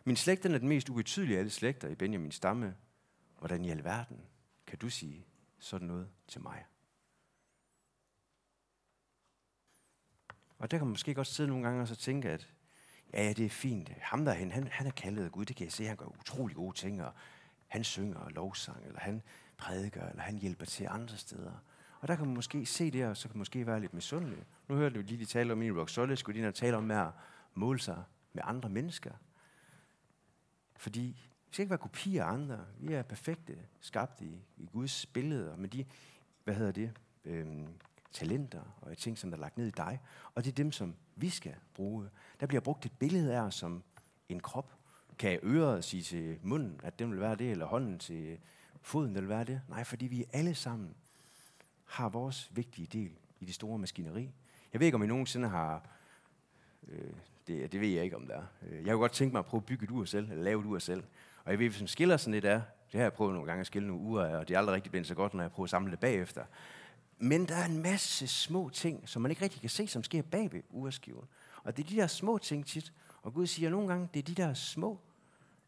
Min 0.04 0.16
slægt 0.16 0.44
den 0.44 0.54
er 0.54 0.58
den 0.58 0.68
mest 0.68 0.90
ubetydelige 0.90 1.36
af 1.36 1.40
alle 1.40 1.52
slægter 1.52 1.88
i 1.88 1.96
Benjamins 1.96 2.36
stamme. 2.36 2.76
Hvordan 3.40 3.66
i 3.66 3.70
alverden 3.70 4.22
kan 4.68 4.78
du 4.78 4.90
sige 4.90 5.26
sådan 5.60 5.88
noget 5.88 6.10
til 6.28 6.42
mig? 6.42 6.66
Og 10.58 10.72
der 10.72 10.78
kan 10.78 10.88
man 10.88 10.92
måske 10.92 11.14
godt 11.14 11.28
sidde 11.28 11.50
nogle 11.50 11.64
gange 11.64 11.82
og 11.82 11.88
så 11.88 11.96
tænke, 11.96 12.30
at 12.30 12.50
ja, 13.14 13.24
ja, 13.24 13.34
det 13.34 13.46
er 13.46 13.50
fint. 13.50 13.90
Ham 13.90 14.26
derhen, 14.26 14.52
han, 14.52 14.68
han 14.68 14.88
er 14.88 14.92
kaldet 14.92 15.26
af 15.26 15.32
Gud. 15.32 15.46
Det 15.46 15.56
kan 15.56 15.64
jeg 15.64 15.74
se, 15.74 15.86
han 15.86 15.98
gør 15.98 16.20
utrolig 16.20 16.56
gode 16.56 16.78
ting. 16.78 17.04
Og 17.04 17.14
han 17.68 17.84
synger 17.84 18.30
lovsang, 18.30 18.86
eller 18.86 19.00
han 19.00 19.22
prædiker, 19.58 20.10
eller 20.10 20.22
han 20.22 20.38
hjælper 20.38 20.66
til 20.66 20.88
andre 20.90 21.18
steder. 21.18 21.54
Og 22.06 22.10
der 22.10 22.16
kan 22.16 22.26
man 22.26 22.36
måske 22.36 22.66
se 22.66 22.92
det, 22.92 23.06
og 23.06 23.18
så 23.18 23.28
kan 23.28 23.38
man 23.38 23.40
måske 23.40 23.68
være 23.68 23.80
lidt 23.80 23.94
misundelig. 23.94 24.44
Nu 24.68 24.76
hørte 24.76 24.96
du 24.96 25.02
lige, 25.02 25.20
de 25.20 25.26
taler 25.26 25.54
om 25.54 25.62
i 25.62 25.72
Rock 25.72 25.90
Solid, 25.90 26.16
skulle 26.16 26.48
de 26.48 26.52
tale 26.52 26.78
om 26.78 26.84
med 26.84 26.96
at 26.96 27.08
måle 27.54 27.80
sig 27.80 28.04
med 28.34 28.44
andre 28.46 28.70
mennesker. 28.70 29.12
Fordi 30.78 31.00
vi 31.46 31.54
skal 31.54 31.64
ikke 31.64 31.70
være 31.70 31.78
kopier 31.78 32.26
af 32.26 32.34
andre. 32.34 32.66
Vi 32.80 32.94
er 32.94 33.02
perfekte, 33.02 33.58
skabt 33.80 34.22
i, 34.22 34.46
i 34.58 34.66
Guds 34.74 35.06
billeder, 35.06 35.56
med 35.56 35.70
de, 35.70 35.86
hvad 36.44 36.56
hedder 36.56 36.72
det, 36.72 36.92
øhm, 37.26 37.68
talenter 38.12 38.62
og 38.82 38.98
ting, 38.98 39.18
som 39.18 39.34
er 39.34 39.38
lagt 39.38 39.58
ned 39.58 39.68
i 39.68 39.72
dig. 39.78 40.00
Og 40.36 40.44
det 40.44 40.52
er 40.52 40.56
dem, 40.56 40.72
som 40.72 40.96
vi 41.16 41.30
skal 41.30 41.56
bruge. 41.74 42.10
Der 42.40 42.46
bliver 42.46 42.62
brugt 42.62 42.86
et 42.86 42.98
billede 43.00 43.36
af 43.36 43.42
os 43.42 43.56
som 43.56 43.84
en 44.30 44.40
krop. 44.40 44.76
Kan 45.18 45.40
øret 45.44 45.84
sige 45.84 46.04
til 46.04 46.40
munden, 46.44 46.80
at 46.84 47.00
den 47.00 47.12
vil 47.12 47.20
være 47.20 47.36
det, 47.36 47.52
eller 47.52 47.66
hånden 47.66 48.00
til 48.00 48.40
foden 48.82 49.16
vil 49.16 49.30
være 49.30 49.44
det? 49.44 49.62
Nej, 49.70 49.84
fordi 49.84 50.06
vi 50.08 50.22
er 50.22 50.28
alle 50.34 50.56
sammen 50.56 50.96
har 51.86 52.10
vores 52.10 52.52
vigtige 52.54 52.88
del 52.88 53.12
i 53.40 53.46
det 53.46 53.56
store 53.56 53.80
maskineri. 53.80 54.32
Jeg 54.74 54.80
ved 54.80 54.88
ikke, 54.88 54.96
om 54.96 55.04
I 55.04 55.08
nogensinde 55.08 55.48
har... 55.48 55.90
Øh, 56.88 57.12
det, 57.48 57.72
det 57.72 57.82
ved 57.82 57.88
jeg 57.88 58.04
ikke, 58.04 58.16
om 58.16 58.28
der 58.28 58.36
er. 58.36 58.44
Øh, 58.68 58.76
jeg 58.76 58.86
kunne 58.86 59.00
godt 59.00 59.12
tænke 59.12 59.34
mig 59.34 59.40
at 59.40 59.46
prøve 59.46 59.60
at 59.60 59.66
bygge 59.66 59.84
et 59.84 59.92
ur 59.92 60.06
selv, 60.06 60.32
eller 60.32 60.44
lave 60.44 60.62
et 60.62 60.66
ur 60.66 60.80
selv. 60.80 61.04
Og 61.44 61.52
jeg 61.52 61.60
ved, 61.60 61.70
hvis 61.70 61.82
man 61.82 61.88
skiller 61.88 62.18
sådan 62.18 62.34
lidt 62.34 62.46
af, 62.46 62.62
det 62.92 63.00
har 63.00 63.02
jeg 63.02 63.14
prøvet 63.14 63.34
nogle 63.34 63.48
gange 63.48 63.62
at 63.62 63.68
skille 63.68 63.88
nogle 63.88 64.04
uger 64.04 64.26
af, 64.26 64.36
og 64.36 64.48
det 64.48 64.54
er 64.54 64.58
aldrig 64.58 64.76
rigtig 64.76 64.92
blevet 64.92 65.08
så 65.08 65.16
godt, 65.16 65.34
når 65.34 65.44
jeg 65.44 65.52
prøver 65.52 65.66
at 65.66 65.70
samle 65.70 65.92
det 65.92 66.00
bagefter. 66.00 66.46
Men 67.20 67.48
der 67.48 67.56
er 67.56 67.66
en 67.66 67.82
masse 67.82 68.28
små 68.28 68.70
ting, 68.70 69.10
som 69.10 69.22
man 69.22 69.32
ikke 69.32 69.44
rigtig 69.44 69.62
kan 69.62 69.70
se, 69.70 69.88
som 69.88 70.04
sker 70.04 70.22
bag 70.22 70.52
ved 70.52 70.62
urskiven. 70.70 71.26
Og 71.64 71.78
det 71.78 71.86
er 71.86 71.90
de 71.90 71.96
der 71.96 72.08
små 72.08 72.38
ting 72.38 72.66
tit. 72.66 72.94
Og 73.22 73.34
Gud 73.34 73.48
siger 73.48 73.70
nogle 73.70 73.88
gange, 73.88 74.10
det 74.14 74.20
er 74.20 74.24
de 74.24 74.36
der 74.36 74.54
små 74.54 75.00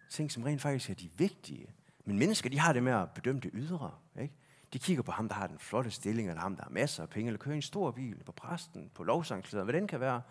ting, 0.09 0.31
som 0.31 0.43
rent 0.43 0.62
faktisk 0.62 0.89
er 0.89 0.93
de 0.93 1.09
vigtige. 1.17 1.67
Men 2.05 2.19
mennesker, 2.19 2.50
de 2.50 2.59
har 2.59 2.74
det 2.74 2.83
med 2.83 2.93
at 2.93 3.12
bedømme 3.12 3.41
det 3.41 3.51
ydre. 3.53 3.91
Ikke? 4.21 4.33
De 4.74 4.79
kigger 4.79 5.03
på 5.03 5.12
ham, 5.12 5.27
der 5.27 5.36
har 5.36 5.47
den 5.47 5.59
flotte 5.59 5.91
stilling, 5.91 6.29
eller 6.29 6.41
ham, 6.41 6.55
der 6.55 6.63
har 6.63 6.69
masser 6.69 7.03
af 7.03 7.09
penge, 7.09 7.27
eller 7.27 7.39
kører 7.39 7.55
en 7.55 7.62
stor 7.62 7.91
bil, 7.91 8.24
på 8.24 8.31
præsten, 8.31 8.89
på 8.89 9.03
lovsangslederen, 9.03 9.65
hvad 9.65 9.79
den 9.79 9.88
kan 9.88 10.00
være, 10.00 10.21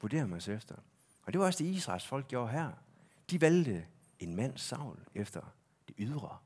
vurderer 0.00 0.26
man 0.26 0.40
sig 0.40 0.54
efter. 0.54 0.76
Og 1.22 1.32
det 1.32 1.40
var 1.40 1.46
også 1.46 1.64
det, 1.64 1.70
Israels 1.70 2.06
folk 2.06 2.28
gjorde 2.28 2.52
her. 2.52 2.72
De 3.30 3.40
valgte 3.40 3.86
en 4.18 4.36
mand, 4.36 4.58
Saul, 4.58 4.98
efter 5.14 5.54
det 5.88 5.94
ydre. 5.98 6.38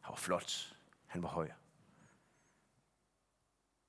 Han 0.00 0.10
var 0.10 0.16
flot. 0.16 0.76
Han 1.06 1.22
var 1.22 1.28
høj. 1.28 1.50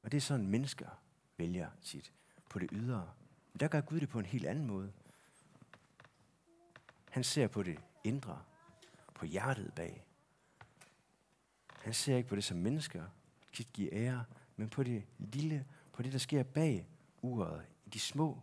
Og 0.03 0.12
det 0.12 0.17
er 0.17 0.21
sådan, 0.21 0.48
mennesker 0.48 0.89
vælger 1.38 1.69
sit 1.81 2.13
på 2.50 2.60
det 2.60 2.69
ydre. 2.71 3.10
Men 3.53 3.60
der 3.60 3.67
gør 3.67 3.81
Gud 3.81 4.00
det 4.00 4.10
på 4.10 4.19
en 4.19 4.25
helt 4.25 4.45
anden 4.45 4.65
måde. 4.65 4.93
Han 7.10 7.24
ser 7.24 7.48
på 7.48 7.63
det 7.63 7.79
indre, 8.03 8.41
på 9.13 9.25
hjertet 9.25 9.74
bag. 9.75 10.05
Han 11.83 11.93
ser 11.93 12.17
ikke 12.17 12.29
på 12.29 12.35
det 12.35 12.43
som 12.43 12.57
mennesker 12.57 13.03
kan 13.53 13.65
give 13.73 13.93
ære, 13.93 14.23
men 14.55 14.69
på 14.69 14.83
det 14.83 15.03
lille, 15.19 15.65
på 15.93 16.01
det, 16.01 16.13
der 16.13 16.19
sker 16.19 16.43
bag 16.43 16.88
uret, 17.21 17.61
i 17.85 17.89
de 17.89 18.00
små. 18.00 18.41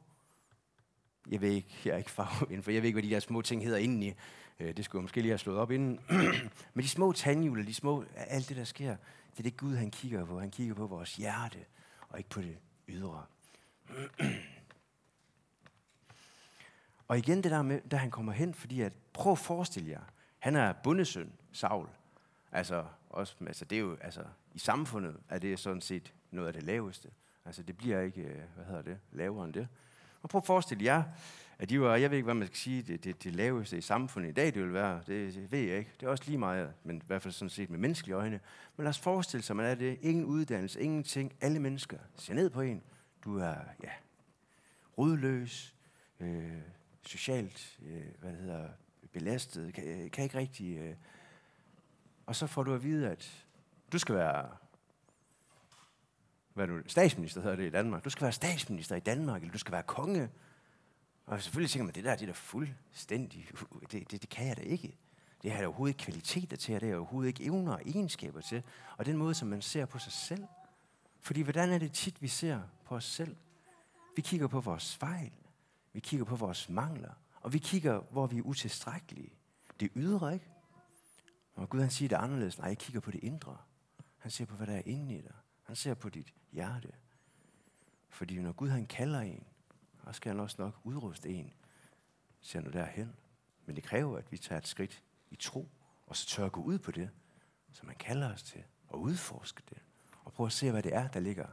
Jeg 1.30 1.40
ved 1.40 1.50
ikke, 1.50 1.76
jeg 1.84 1.92
er 1.92 1.96
ikke 1.96 2.10
fag 2.10 2.26
for 2.62 2.70
jeg 2.70 2.82
ved 2.82 2.88
ikke, 2.88 2.92
hvad 2.92 3.02
de 3.02 3.10
der 3.10 3.20
små 3.20 3.42
ting 3.42 3.64
hedder 3.64 3.78
indeni. 3.78 4.12
Øh, 4.60 4.76
det 4.76 4.84
skulle 4.84 5.00
jeg 5.00 5.04
måske 5.04 5.20
lige 5.20 5.30
have 5.30 5.38
slået 5.38 5.58
op 5.58 5.70
inden. 5.70 6.00
men 6.74 6.82
de 6.82 6.88
små 6.88 7.12
tandhjul, 7.12 7.66
de 7.66 7.74
små, 7.74 8.04
alt 8.16 8.48
det, 8.48 8.56
der 8.56 8.64
sker, 8.64 8.96
det 9.30 9.38
er 9.38 9.42
det 9.42 9.56
Gud, 9.56 9.74
han 9.74 9.90
kigger 9.90 10.24
på. 10.24 10.40
Han 10.40 10.50
kigger 10.50 10.74
på 10.74 10.86
vores 10.86 11.16
hjerte, 11.16 11.58
og 12.08 12.18
ikke 12.18 12.30
på 12.30 12.40
det 12.40 12.58
ydre. 12.88 13.24
og 17.08 17.18
igen 17.18 17.42
det 17.42 17.50
der 17.50 17.62
med, 17.62 17.80
da 17.90 17.96
han 17.96 18.10
kommer 18.10 18.32
hen, 18.32 18.54
fordi 18.54 18.80
at, 18.80 18.92
prøv 19.12 19.32
at 19.32 19.38
forestille 19.38 19.90
jer, 19.90 20.02
han 20.38 20.56
er 20.56 20.72
bundesøn, 20.72 21.32
Saul. 21.52 21.88
Altså, 22.52 22.84
også, 23.10 23.34
altså 23.46 23.64
det 23.64 23.76
er 23.76 23.80
jo, 23.80 23.96
altså, 24.00 24.24
i 24.54 24.58
samfundet 24.58 25.16
er 25.28 25.38
det 25.38 25.58
sådan 25.58 25.80
set 25.80 26.14
noget 26.30 26.46
af 26.46 26.54
det 26.54 26.62
laveste. 26.62 27.10
Altså 27.44 27.62
det 27.62 27.76
bliver 27.76 28.00
ikke, 28.00 28.22
øh, 28.22 28.42
hvad 28.54 28.64
hedder 28.64 28.82
det, 28.82 28.98
lavere 29.12 29.44
end 29.44 29.54
det. 29.54 29.68
Og 30.22 30.28
prøv 30.28 30.38
at 30.38 30.46
forestille 30.46 30.84
jer, 30.84 31.02
at 31.58 31.68
de 31.68 31.80
var, 31.80 31.96
jeg 31.96 32.10
ved 32.10 32.16
ikke, 32.16 32.24
hvad 32.24 32.34
man 32.34 32.46
skal 32.46 32.56
sige, 32.56 32.82
det, 32.82 33.04
det, 33.04 33.24
det 33.24 33.34
laveste 33.34 33.78
i 33.78 33.80
samfundet 33.80 34.28
i 34.28 34.32
dag, 34.32 34.46
det 34.46 34.62
vil 34.62 34.72
være, 34.72 35.02
det, 35.06 35.34
det 35.34 35.52
ved 35.52 35.58
jeg 35.58 35.78
ikke. 35.78 35.90
Det 36.00 36.06
er 36.06 36.10
også 36.10 36.24
lige 36.26 36.38
meget, 36.38 36.72
men 36.84 36.96
i 36.96 37.02
hvert 37.06 37.22
fald 37.22 37.34
sådan 37.34 37.50
set 37.50 37.70
med 37.70 37.78
menneskelige 37.78 38.16
øjne. 38.16 38.40
Men 38.76 38.84
lad 38.84 38.88
os 38.88 38.98
forestille 38.98 39.44
sig, 39.44 39.56
man 39.56 39.66
er 39.66 39.74
det. 39.74 39.98
Ingen 40.02 40.24
uddannelse, 40.24 40.80
ingenting. 40.80 41.32
Alle 41.40 41.58
mennesker 41.58 41.98
ser 42.16 42.34
ned 42.34 42.50
på 42.50 42.60
en. 42.60 42.82
Du 43.24 43.38
er, 43.38 43.54
ja, 43.82 43.90
rodløs, 44.98 45.74
øh, 46.20 46.52
socialt, 47.06 47.78
øh, 47.86 48.04
hvad 48.20 48.30
det 48.30 48.38
hedder, 48.38 48.68
belastet, 49.12 49.74
kan, 49.74 50.10
kan 50.10 50.24
ikke 50.24 50.38
rigtig... 50.38 50.78
Øh. 50.78 50.94
Og 52.28 52.36
så 52.36 52.46
får 52.46 52.62
du 52.62 52.74
at 52.74 52.82
vide, 52.82 53.10
at 53.10 53.46
du 53.92 53.98
skal 53.98 54.14
være 54.14 54.48
hvad 56.54 56.66
nu, 56.66 56.80
statsminister 56.86 57.40
hedder 57.40 57.56
det 57.56 57.66
i 57.66 57.70
Danmark. 57.70 58.04
Du 58.04 58.10
skal 58.10 58.22
være 58.22 58.32
statsminister 58.32 58.96
i 58.96 59.00
Danmark, 59.00 59.42
eller 59.42 59.52
du 59.52 59.58
skal 59.58 59.72
være 59.72 59.82
konge. 59.82 60.30
Og 61.26 61.42
selvfølgelig 61.42 61.70
tænker 61.70 61.84
man, 61.84 61.94
det 61.94 62.04
der, 62.04 62.14
det 62.14 62.22
er 62.22 62.26
da 62.26 62.32
fuldstændig, 62.32 63.50
det, 63.90 64.10
det, 64.10 64.22
det 64.22 64.28
kan 64.28 64.46
jeg 64.46 64.56
da 64.56 64.62
ikke. 64.62 64.96
Det 65.42 65.50
har 65.50 65.58
jeg 65.58 65.66
overhovedet 65.66 65.94
ikke 65.94 66.04
kvaliteter 66.04 66.56
til, 66.56 66.74
og 66.74 66.80
det 66.80 66.86
har 66.86 66.92
jeg 66.92 66.98
overhovedet 66.98 67.28
ikke 67.28 67.44
evner 67.44 67.72
og 67.72 67.82
egenskaber 67.86 68.40
til. 68.40 68.62
Og 68.96 69.06
den 69.06 69.16
måde, 69.16 69.34
som 69.34 69.48
man 69.48 69.62
ser 69.62 69.86
på 69.86 69.98
sig 69.98 70.12
selv. 70.12 70.44
Fordi 71.20 71.40
hvordan 71.40 71.70
er 71.70 71.78
det 71.78 71.92
tit, 71.92 72.22
vi 72.22 72.28
ser 72.28 72.60
på 72.84 72.94
os 72.94 73.04
selv? 73.04 73.36
Vi 74.16 74.22
kigger 74.22 74.46
på 74.46 74.60
vores 74.60 74.96
fejl. 74.96 75.32
Vi 75.92 76.00
kigger 76.00 76.24
på 76.24 76.36
vores 76.36 76.68
mangler. 76.68 77.12
Og 77.40 77.52
vi 77.52 77.58
kigger, 77.58 78.00
hvor 78.00 78.26
vi 78.26 78.38
er 78.38 78.42
utilstrækkelige. 78.42 79.32
Det 79.80 79.90
ydre, 79.96 80.34
ikke? 80.34 80.57
Og 81.58 81.68
Gud 81.68 81.80
han 81.80 81.90
siger 81.90 82.08
det 82.08 82.16
anderledes. 82.16 82.58
Nej, 82.58 82.68
jeg 82.68 82.78
kigger 82.78 83.00
på 83.00 83.10
det 83.10 83.24
indre. 83.24 83.56
Han 84.18 84.30
ser 84.30 84.44
på, 84.44 84.56
hvad 84.56 84.66
der 84.66 84.72
er 84.72 84.82
inde 84.84 85.14
i 85.14 85.20
dig. 85.20 85.34
Han 85.62 85.76
ser 85.76 85.94
på 85.94 86.08
dit 86.08 86.34
hjerte. 86.52 86.92
Fordi 88.08 88.38
når 88.38 88.52
Gud 88.52 88.68
han 88.68 88.86
kalder 88.86 89.20
en, 89.20 89.46
så 90.04 90.12
skal 90.12 90.32
han 90.32 90.40
også 90.40 90.56
nok 90.58 90.80
udruste 90.84 91.28
en, 91.28 91.52
ser 92.40 92.60
nu 92.60 92.70
derhen. 92.70 93.16
Men 93.66 93.76
det 93.76 93.84
kræver, 93.84 94.18
at 94.18 94.32
vi 94.32 94.38
tager 94.38 94.58
et 94.58 94.66
skridt 94.66 95.02
i 95.30 95.36
tro, 95.36 95.68
og 96.06 96.16
så 96.16 96.26
tør 96.26 96.46
at 96.46 96.52
gå 96.52 96.60
ud 96.62 96.78
på 96.78 96.90
det, 96.90 97.10
som 97.72 97.86
man 97.86 97.96
kalder 97.96 98.32
os 98.32 98.42
til, 98.42 98.64
og 98.88 99.00
udforske 99.00 99.62
det, 99.70 99.78
og 100.24 100.32
prøve 100.32 100.46
at 100.46 100.52
se, 100.52 100.70
hvad 100.70 100.82
det 100.82 100.94
er, 100.94 101.08
der 101.08 101.20
ligger 101.20 101.46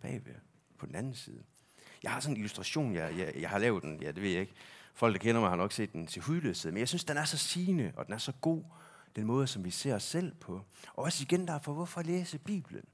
bagved 0.00 0.34
på 0.78 0.86
den 0.86 0.94
anden 0.94 1.14
side. 1.14 1.42
Jeg 2.02 2.12
har 2.12 2.20
sådan 2.20 2.32
en 2.32 2.40
illustration, 2.40 2.94
jeg, 2.94 3.18
jeg, 3.18 3.32
jeg 3.36 3.50
har 3.50 3.58
lavet 3.58 3.82
den, 3.82 4.02
ja, 4.02 4.06
det 4.12 4.22
ved 4.22 4.30
jeg 4.30 4.40
ikke. 4.40 4.54
Folk, 4.94 5.12
der 5.12 5.18
kender 5.18 5.40
mig, 5.40 5.50
har 5.50 5.56
nok 5.56 5.72
set 5.72 5.92
den 5.92 6.06
til 6.06 6.22
hudløshed, 6.22 6.72
men 6.72 6.78
jeg 6.78 6.88
synes, 6.88 7.04
den 7.04 7.16
er 7.16 7.24
så 7.24 7.38
sigende, 7.38 7.92
og 7.96 8.06
den 8.06 8.14
er 8.14 8.18
så 8.18 8.32
god, 8.40 8.64
den 9.16 9.26
måde, 9.26 9.46
som 9.46 9.64
vi 9.64 9.70
ser 9.70 9.94
os 9.94 10.02
selv 10.02 10.34
på. 10.34 10.64
Og 10.94 11.04
også 11.04 11.22
igen 11.22 11.48
derfor, 11.48 11.72
hvorfor 11.72 12.02
læse 12.02 12.38
Bibelen? 12.38 12.84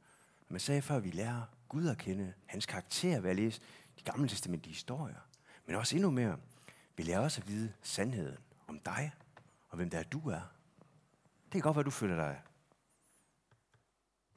Man 0.49 0.61
sagde 0.61 0.83
før, 0.83 0.97
at 0.97 1.05
vi 1.05 1.11
lærer 1.11 1.43
Gud 1.69 1.87
at 1.87 1.99
kende, 1.99 2.33
hans 2.47 2.67
karakter 2.67 3.21
ved 3.21 3.31
at 3.31 3.37
læse 3.37 3.61
de 3.99 4.05
gamle 4.05 4.29
testamentlige 4.29 4.75
historier. 4.75 5.29
Men 5.67 5.77
også 5.77 5.97
endnu 5.97 6.11
mere, 6.11 6.39
vi 6.97 7.03
lærer 7.03 7.21
også 7.21 7.41
at 7.41 7.49
vide 7.49 7.73
sandheden 7.83 8.39
om 8.67 8.79
dig, 8.79 9.13
og 9.69 9.77
hvem 9.77 9.91
der 9.91 9.99
er 9.99 10.03
du 10.03 10.29
er. 10.29 10.41
Det 11.45 11.53
kan 11.53 11.61
godt 11.61 11.77
være, 11.77 11.85
du 11.85 11.91
føler 11.91 12.17
dig 12.17 12.43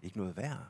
ikke 0.01 0.17
noget 0.17 0.38
værd. 0.38 0.67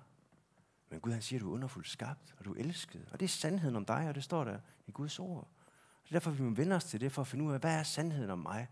Men 0.89 0.99
Gud 0.99 1.11
han 1.11 1.21
siger, 1.21 1.39
at 1.39 1.41
du 1.41 1.49
er 1.49 1.53
underfuldt 1.53 1.87
skabt, 1.87 2.35
og 2.39 2.45
du 2.45 2.53
er 2.53 2.59
elsket. 2.59 3.09
Og 3.11 3.19
det 3.19 3.25
er 3.25 3.29
sandheden 3.29 3.75
om 3.75 3.85
dig, 3.85 4.09
og 4.09 4.15
det 4.15 4.23
står 4.23 4.43
der 4.43 4.59
i 4.87 4.91
Guds 4.91 5.19
ord. 5.19 5.37
Og 5.37 6.03
det 6.03 6.09
er 6.09 6.19
derfor, 6.19 6.31
vi 6.31 6.43
må 6.43 6.55
vende 6.55 6.75
os 6.75 6.83
til 6.85 7.01
det, 7.01 7.11
for 7.11 7.21
at 7.21 7.27
finde 7.27 7.45
ud 7.45 7.53
af, 7.53 7.59
hvad 7.59 7.75
er 7.75 7.83
sandheden 7.83 8.29
om 8.29 8.39
mig? 8.39 8.67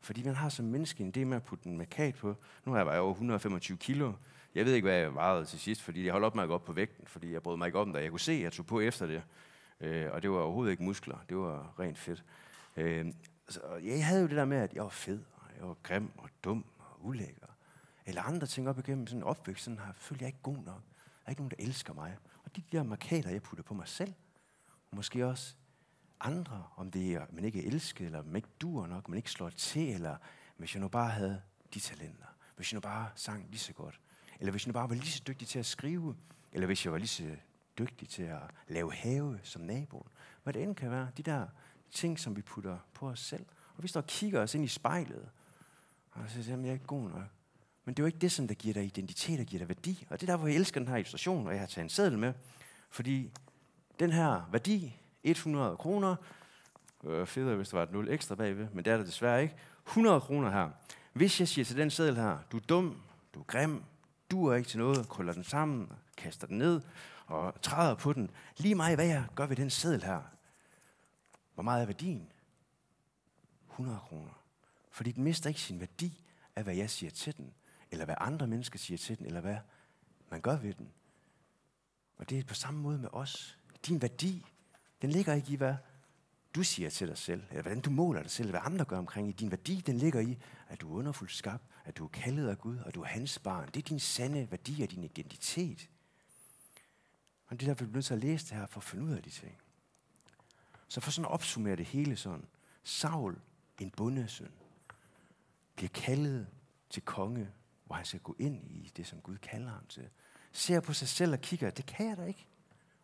Fordi 0.00 0.22
man 0.22 0.34
har 0.34 0.48
som 0.48 0.64
menneske 0.64 1.04
en 1.04 1.12
idé 1.16 1.24
med 1.24 1.36
at 1.36 1.42
putte 1.42 1.66
en 1.66 1.78
markat 1.78 2.14
på. 2.14 2.36
Nu 2.64 2.72
har 2.72 2.78
jeg 2.78 2.86
vejet 2.86 3.00
over 3.00 3.12
125 3.12 3.78
kilo. 3.78 4.12
Jeg 4.54 4.64
ved 4.64 4.74
ikke, 4.74 4.86
hvad 4.86 4.96
jeg 4.96 5.14
vejede 5.14 5.44
til 5.44 5.58
sidst, 5.58 5.82
fordi 5.82 6.04
jeg 6.04 6.12
holdt 6.12 6.26
op 6.26 6.34
med 6.34 6.42
at 6.42 6.48
gå 6.48 6.54
op 6.54 6.64
på 6.64 6.72
vægten, 6.72 7.06
fordi 7.06 7.32
jeg 7.32 7.42
brød 7.42 7.56
mig 7.56 7.66
ikke 7.66 7.78
om 7.78 7.92
det. 7.92 8.02
Jeg 8.02 8.10
kunne 8.10 8.20
se, 8.20 8.32
at 8.32 8.42
jeg 8.42 8.52
tog 8.52 8.66
på 8.66 8.80
efter 8.80 9.06
det. 9.06 9.22
Øh, 9.80 10.12
og 10.12 10.22
det 10.22 10.30
var 10.30 10.38
overhovedet 10.38 10.70
ikke 10.70 10.82
muskler. 10.82 11.18
Det 11.28 11.36
var 11.36 11.74
rent 11.80 11.98
fedt. 11.98 12.24
Øh, 12.76 13.06
så 13.48 13.60
jeg 13.82 14.06
havde 14.06 14.20
jo 14.22 14.28
det 14.28 14.36
der 14.36 14.44
med, 14.44 14.56
at 14.56 14.74
jeg 14.74 14.82
var 14.82 14.88
fed, 14.88 15.20
og 15.34 15.50
jeg 15.58 15.68
var 15.68 15.76
grim 15.82 16.10
og 16.16 16.28
dum 16.44 16.64
og 16.78 17.06
ulækker. 17.06 17.46
Eller 18.06 18.22
andre 18.22 18.46
ting 18.46 18.68
op 18.68 18.78
igennem 18.78 19.06
sådan 19.06 19.18
en 19.20 19.24
opvækst, 19.24 19.64
sådan 19.64 19.78
har 19.78 19.92
følte 19.96 20.22
jeg 20.22 20.28
ikke 20.28 20.42
god 20.42 20.56
nok. 20.56 20.64
Der 20.64 21.26
er 21.26 21.30
ikke 21.30 21.42
nogen, 21.42 21.52
der 21.58 21.64
elsker 21.64 21.92
mig. 21.94 22.16
Og 22.44 22.56
de 22.56 22.62
der 22.72 22.82
markader, 22.82 23.30
jeg 23.30 23.42
putter 23.42 23.62
på 23.62 23.74
mig 23.74 23.88
selv, 23.88 24.12
og 24.90 24.96
måske 24.96 25.26
også 25.26 25.54
andre, 26.20 26.64
om 26.76 26.90
det 26.90 27.14
er, 27.14 27.26
man 27.30 27.44
ikke 27.44 27.64
er 27.64 27.66
elsket, 27.66 28.04
eller 28.04 28.22
man 28.22 28.36
ikke 28.36 28.48
dur 28.60 28.86
nok, 28.86 29.08
man 29.08 29.16
ikke 29.16 29.30
slår 29.30 29.50
til, 29.50 29.94
eller 29.94 30.16
hvis 30.56 30.74
jeg 30.74 30.80
nu 30.80 30.88
bare 30.88 31.10
havde 31.10 31.42
de 31.74 31.80
talenter, 31.80 32.26
hvis 32.56 32.72
jeg 32.72 32.76
nu 32.76 32.80
bare 32.80 33.08
sang 33.14 33.46
lige 33.50 33.58
så 33.58 33.72
godt, 33.72 34.00
eller 34.40 34.50
hvis 34.50 34.66
jeg 34.66 34.68
nu 34.68 34.72
bare 34.72 34.88
var 34.88 34.94
lige 34.94 35.10
så 35.10 35.22
dygtig 35.26 35.48
til 35.48 35.58
at 35.58 35.66
skrive, 35.66 36.16
eller 36.52 36.66
hvis 36.66 36.84
jeg 36.84 36.92
var 36.92 36.98
lige 36.98 37.08
så 37.08 37.36
dygtig 37.78 38.08
til 38.08 38.22
at 38.22 38.40
lave 38.68 38.92
have 38.92 39.40
som 39.42 39.62
naboen. 39.62 40.08
Hvad 40.42 40.52
det 40.52 40.62
end 40.62 40.74
kan 40.74 40.90
være, 40.90 41.08
de 41.16 41.22
der 41.22 41.46
ting, 41.90 42.18
som 42.18 42.36
vi 42.36 42.42
putter 42.42 42.78
på 42.94 43.08
os 43.08 43.20
selv. 43.20 43.46
Og 43.76 43.82
vi 43.82 43.88
står 43.88 44.00
og 44.00 44.06
kigger 44.06 44.42
os 44.42 44.54
ind 44.54 44.64
i 44.64 44.68
spejlet, 44.68 45.28
og 46.12 46.30
så 46.30 46.42
siger 46.42 46.58
jeg 46.58 46.68
er 46.68 46.72
ikke 46.72 46.86
god 46.86 47.08
nok. 47.08 47.22
Men 47.84 47.94
det 47.94 47.98
er 47.98 48.02
jo 48.02 48.06
ikke 48.06 48.18
det, 48.18 48.32
som 48.32 48.48
der 48.48 48.54
giver 48.54 48.74
dig 48.74 48.84
identitet 48.84 49.40
og 49.40 49.46
giver 49.46 49.58
dig 49.58 49.68
værdi. 49.68 50.06
Og 50.10 50.20
det 50.20 50.28
er 50.28 50.32
der, 50.32 50.38
hvor 50.38 50.46
jeg 50.46 50.56
elsker 50.56 50.80
den 50.80 50.88
her 50.88 50.96
illustration, 50.96 51.46
og 51.46 51.52
jeg 51.52 51.60
har 51.60 51.66
taget 51.66 51.84
en 51.84 51.88
seddel 51.88 52.18
med. 52.18 52.32
Fordi 52.90 53.32
den 53.98 54.12
her 54.12 54.48
værdi, 54.52 55.00
100 55.30 55.76
kroner, 55.76 56.16
øh, 57.04 57.26
federe, 57.26 57.56
hvis 57.56 57.68
der 57.68 57.76
var 57.76 57.84
et 57.84 57.92
0 57.92 58.08
ekstra 58.08 58.34
bagved, 58.34 58.68
men 58.72 58.84
det 58.84 58.92
er 58.92 58.96
der 58.96 59.04
desværre 59.04 59.42
ikke. 59.42 59.54
100 59.86 60.20
kroner 60.20 60.50
her. 60.50 60.70
Hvis 61.12 61.40
jeg 61.40 61.48
siger 61.48 61.64
til 61.64 61.76
den 61.76 61.90
seddel 61.90 62.16
her, 62.16 62.38
du 62.52 62.56
er 62.56 62.60
dum, 62.60 63.02
du 63.34 63.40
er 63.40 63.44
grim, 63.44 63.84
du 64.30 64.46
er 64.46 64.56
ikke 64.56 64.68
til 64.68 64.78
noget, 64.78 65.08
krøller 65.08 65.32
den 65.32 65.44
sammen, 65.44 65.92
kaster 66.16 66.46
den 66.46 66.58
ned 66.58 66.80
og 67.26 67.62
træder 67.62 67.94
på 67.94 68.12
den. 68.12 68.30
Lige 68.56 68.74
meget 68.74 68.96
hvad 68.96 69.06
jeg 69.06 69.24
gør 69.34 69.46
ved 69.46 69.56
den 69.56 69.70
seddel 69.70 70.04
her. 70.04 70.20
Hvor 71.54 71.62
meget 71.62 71.82
er 71.82 71.86
værdien? 71.86 72.28
100 73.70 73.98
kroner. 73.98 74.42
Fordi 74.90 75.12
den 75.12 75.24
mister 75.24 75.48
ikke 75.48 75.60
sin 75.60 75.80
værdi 75.80 76.24
af, 76.56 76.62
hvad 76.62 76.74
jeg 76.74 76.90
siger 76.90 77.10
til 77.10 77.36
den, 77.36 77.54
eller 77.90 78.04
hvad 78.04 78.14
andre 78.18 78.46
mennesker 78.46 78.78
siger 78.78 78.98
til 78.98 79.18
den, 79.18 79.26
eller 79.26 79.40
hvad 79.40 79.56
man 80.30 80.40
gør 80.40 80.56
ved 80.56 80.74
den. 80.74 80.88
Og 82.18 82.30
det 82.30 82.38
er 82.38 82.44
på 82.44 82.54
samme 82.54 82.80
måde 82.80 82.98
med 82.98 83.08
os. 83.12 83.58
Din 83.86 84.02
værdi, 84.02 84.46
den 85.02 85.10
ligger 85.10 85.34
ikke 85.34 85.52
i, 85.52 85.56
hvad 85.56 85.74
du 86.54 86.62
siger 86.62 86.90
til 86.90 87.08
dig 87.08 87.18
selv, 87.18 87.42
eller 87.50 87.62
hvordan 87.62 87.80
du 87.80 87.90
måler 87.90 88.22
dig 88.22 88.30
selv, 88.30 88.50
hvad 88.50 88.60
andre 88.62 88.84
gør 88.84 88.98
omkring 88.98 89.28
i. 89.28 89.32
Din 89.32 89.50
værdi, 89.50 89.82
den 89.86 89.98
ligger 89.98 90.20
i, 90.20 90.38
at 90.68 90.80
du 90.80 90.94
er 90.94 90.98
underfuldt 90.98 91.32
skabt, 91.32 91.64
at 91.84 91.96
du 91.96 92.04
er 92.04 92.08
kaldet 92.08 92.48
af 92.48 92.58
Gud, 92.58 92.78
og 92.78 92.94
du 92.94 93.02
er 93.02 93.06
hans 93.06 93.38
barn. 93.38 93.66
Det 93.66 93.76
er 93.76 93.88
din 93.88 94.00
sande 94.00 94.50
værdi 94.50 94.82
og 94.82 94.90
din 94.90 95.04
identitet. 95.04 95.90
Og 97.46 97.60
det 97.60 97.66
er 97.66 97.70
derfor, 97.70 97.84
vi 97.84 97.90
bliver 97.90 97.96
nødt 97.96 98.06
til 98.06 98.14
at 98.14 98.20
læse 98.20 98.46
det 98.46 98.56
her, 98.56 98.66
for 98.66 98.80
at 98.80 98.84
finde 98.84 99.04
ud 99.04 99.12
af 99.12 99.22
de 99.22 99.30
ting. 99.30 99.58
Så 100.88 101.00
for 101.00 101.10
sådan 101.10 101.24
at 101.24 101.30
opsummere 101.30 101.76
det 101.76 101.86
hele 101.86 102.16
sådan. 102.16 102.46
Saul, 102.84 103.38
en 103.78 103.90
bundesøn, 103.90 104.52
bliver 105.76 105.88
kaldet 105.88 106.46
til 106.90 107.02
konge, 107.02 107.48
hvor 107.84 107.96
han 107.96 108.04
skal 108.04 108.20
gå 108.20 108.36
ind 108.38 108.70
i 108.70 108.92
det, 108.96 109.06
som 109.06 109.20
Gud 109.20 109.36
kalder 109.36 109.70
ham 109.70 109.86
til. 109.86 110.08
Ser 110.52 110.80
på 110.80 110.92
sig 110.92 111.08
selv 111.08 111.32
og 111.32 111.40
kigger, 111.40 111.70
det 111.70 111.86
kan 111.86 112.08
jeg 112.08 112.16
da 112.16 112.24
ikke. 112.24 112.46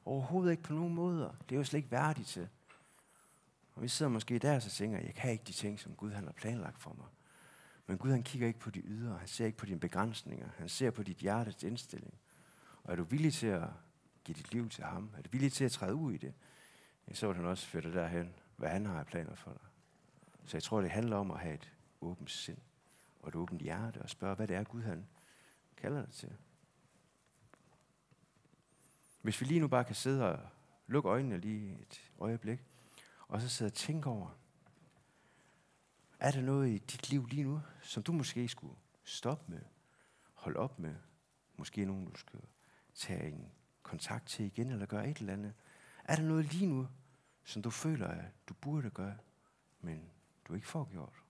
Overhovedet 0.05 0.51
ikke 0.51 0.63
på 0.63 0.73
nogen 0.73 0.95
måder. 0.95 1.31
Det 1.49 1.55
er 1.55 1.59
jo 1.59 1.65
slet 1.65 1.79
ikke 1.79 1.91
værdigt 1.91 2.29
til. 2.29 2.49
Og 3.75 3.83
vi 3.83 3.89
sidder 3.89 4.13
måske 4.13 4.39
der 4.39 4.55
og 4.55 4.63
så 4.63 4.71
tænker, 4.71 4.99
jeg 4.99 5.15
kan 5.15 5.33
ikke 5.33 5.45
de 5.45 5.53
ting, 5.53 5.81
som 5.81 5.95
Gud 5.95 6.11
han 6.11 6.25
har 6.25 6.33
planlagt 6.33 6.79
for 6.79 6.95
mig. 6.99 7.07
Men 7.87 7.99
Gud 7.99 8.11
han 8.11 8.23
kigger 8.23 8.49
ikke 8.49 8.61
på 8.61 8.71
de 8.71 8.81
ydre, 8.81 9.19
han 9.19 9.29
ser 9.29 9.47
ikke 9.47 9.59
på 9.59 9.67
dine 9.67 9.81
begrænsninger, 9.81 10.49
han 10.59 10.69
ser 10.69 10.91
på 10.91 11.03
dit 11.03 11.17
hjertes 11.17 11.63
indstilling. 11.63 12.15
Og 12.85 12.93
er 12.93 12.97
du 12.97 13.05
villig 13.05 13.35
til 13.35 13.47
at 13.47 13.69
give 14.25 14.35
dit 14.35 14.53
liv 14.53 14.69
til 14.69 14.85
ham, 14.85 15.11
er 15.17 15.23
du 15.23 15.29
villig 15.33 15.53
til 15.53 15.65
at 15.65 15.73
træde 15.73 15.95
ud 15.95 16.13
i 16.13 16.17
det, 16.17 16.35
så 17.13 17.27
vil 17.27 17.37
han 17.37 17.45
også 17.45 17.67
føre 17.67 17.83
dig 17.83 17.93
derhen, 17.93 18.35
hvad 18.57 18.69
han 18.69 18.87
har 18.87 19.05
planer 19.05 19.35
for 19.35 19.51
dig. 19.51 19.61
Så 20.45 20.57
jeg 20.57 20.63
tror, 20.63 20.81
det 20.81 20.91
handler 20.91 21.17
om 21.17 21.31
at 21.31 21.41
have 21.41 21.55
et 21.55 21.73
åbent 22.01 22.31
sind 22.31 22.59
og 23.23 23.29
et 23.29 23.35
åbent 23.35 23.63
hjerte 23.63 24.03
og 24.03 24.09
spørge, 24.11 24.35
hvad 24.35 24.49
det 24.49 24.57
er, 24.57 24.65
Gud 24.65 24.83
han 24.83 25.07
kalder 25.77 26.05
dig 26.05 26.15
til. 26.15 26.33
Hvis 29.23 29.41
vi 29.41 29.47
lige 29.47 29.61
nu 29.61 29.69
bare 29.69 29.85
kan 29.85 29.95
sidde 29.95 30.33
og 30.33 30.49
lukke 30.87 31.09
øjnene 31.09 31.39
lige 31.39 31.79
et 31.81 32.13
øjeblik, 32.19 32.65
og 33.29 33.41
så 33.41 33.49
sidde 33.49 33.69
og 33.69 33.75
tænke 33.75 34.09
over, 34.09 34.39
er 36.19 36.31
der 36.31 36.41
noget 36.41 36.69
i 36.69 36.79
dit 36.79 37.11
liv 37.11 37.27
lige 37.27 37.43
nu, 37.43 37.61
som 37.83 38.03
du 38.03 38.13
måske 38.13 38.49
skulle 38.49 38.77
stoppe 39.05 39.53
med, 39.53 39.61
holde 40.35 40.59
op 40.59 40.79
med, 40.79 40.95
måske 41.57 41.85
nogen, 41.85 42.11
du 42.11 42.17
skal 42.17 42.41
tage 42.95 43.29
en 43.29 43.53
kontakt 43.83 44.27
til 44.27 44.45
igen, 44.45 44.71
eller 44.71 44.87
gøre 44.87 45.09
et 45.09 45.19
eller 45.19 45.33
andet. 45.33 45.55
Er 46.05 46.17
der 46.17 46.23
noget 46.23 46.53
lige 46.53 46.67
nu, 46.67 46.89
som 47.45 47.63
du 47.63 47.71
føler, 47.71 48.09
at 48.09 48.49
du 48.49 48.55
burde 48.55 48.91
gøre, 48.91 49.19
men 49.81 50.11
du 50.49 50.55
ikke 50.55 50.67
får 50.67 50.89
gjort? 50.91 51.22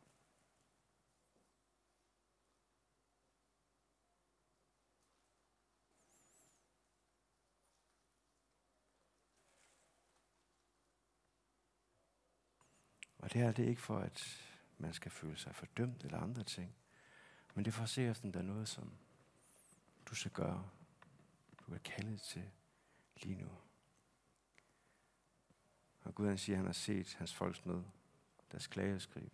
Og 13.22 13.32
det 13.32 13.40
her 13.40 13.52
det 13.52 13.64
er 13.64 13.68
ikke 13.68 13.80
for, 13.80 13.98
at 13.98 14.48
man 14.78 14.92
skal 14.92 15.10
føle 15.10 15.36
sig 15.36 15.54
fordømt 15.54 16.04
eller 16.04 16.18
andre 16.18 16.44
ting. 16.44 16.74
Men 17.54 17.64
det 17.64 17.70
er 17.70 17.74
for 17.74 17.82
at 17.82 17.88
se, 17.88 18.06
der 18.06 18.38
er 18.38 18.42
noget, 18.42 18.68
som 18.68 18.92
du 20.06 20.14
skal 20.14 20.30
gøre. 20.30 20.70
Du 21.60 21.74
er 21.74 21.78
kaldet 21.78 22.20
til 22.20 22.50
lige 23.16 23.34
nu. 23.34 23.48
Og 26.02 26.14
Gud 26.14 26.26
han 26.28 26.38
siger, 26.38 26.56
at 26.56 26.58
han 26.58 26.66
har 26.66 26.72
set 26.72 27.14
hans 27.14 27.34
folks 27.34 27.66
nød. 27.66 27.82
Deres 28.52 28.66
klageskrig 28.66 29.30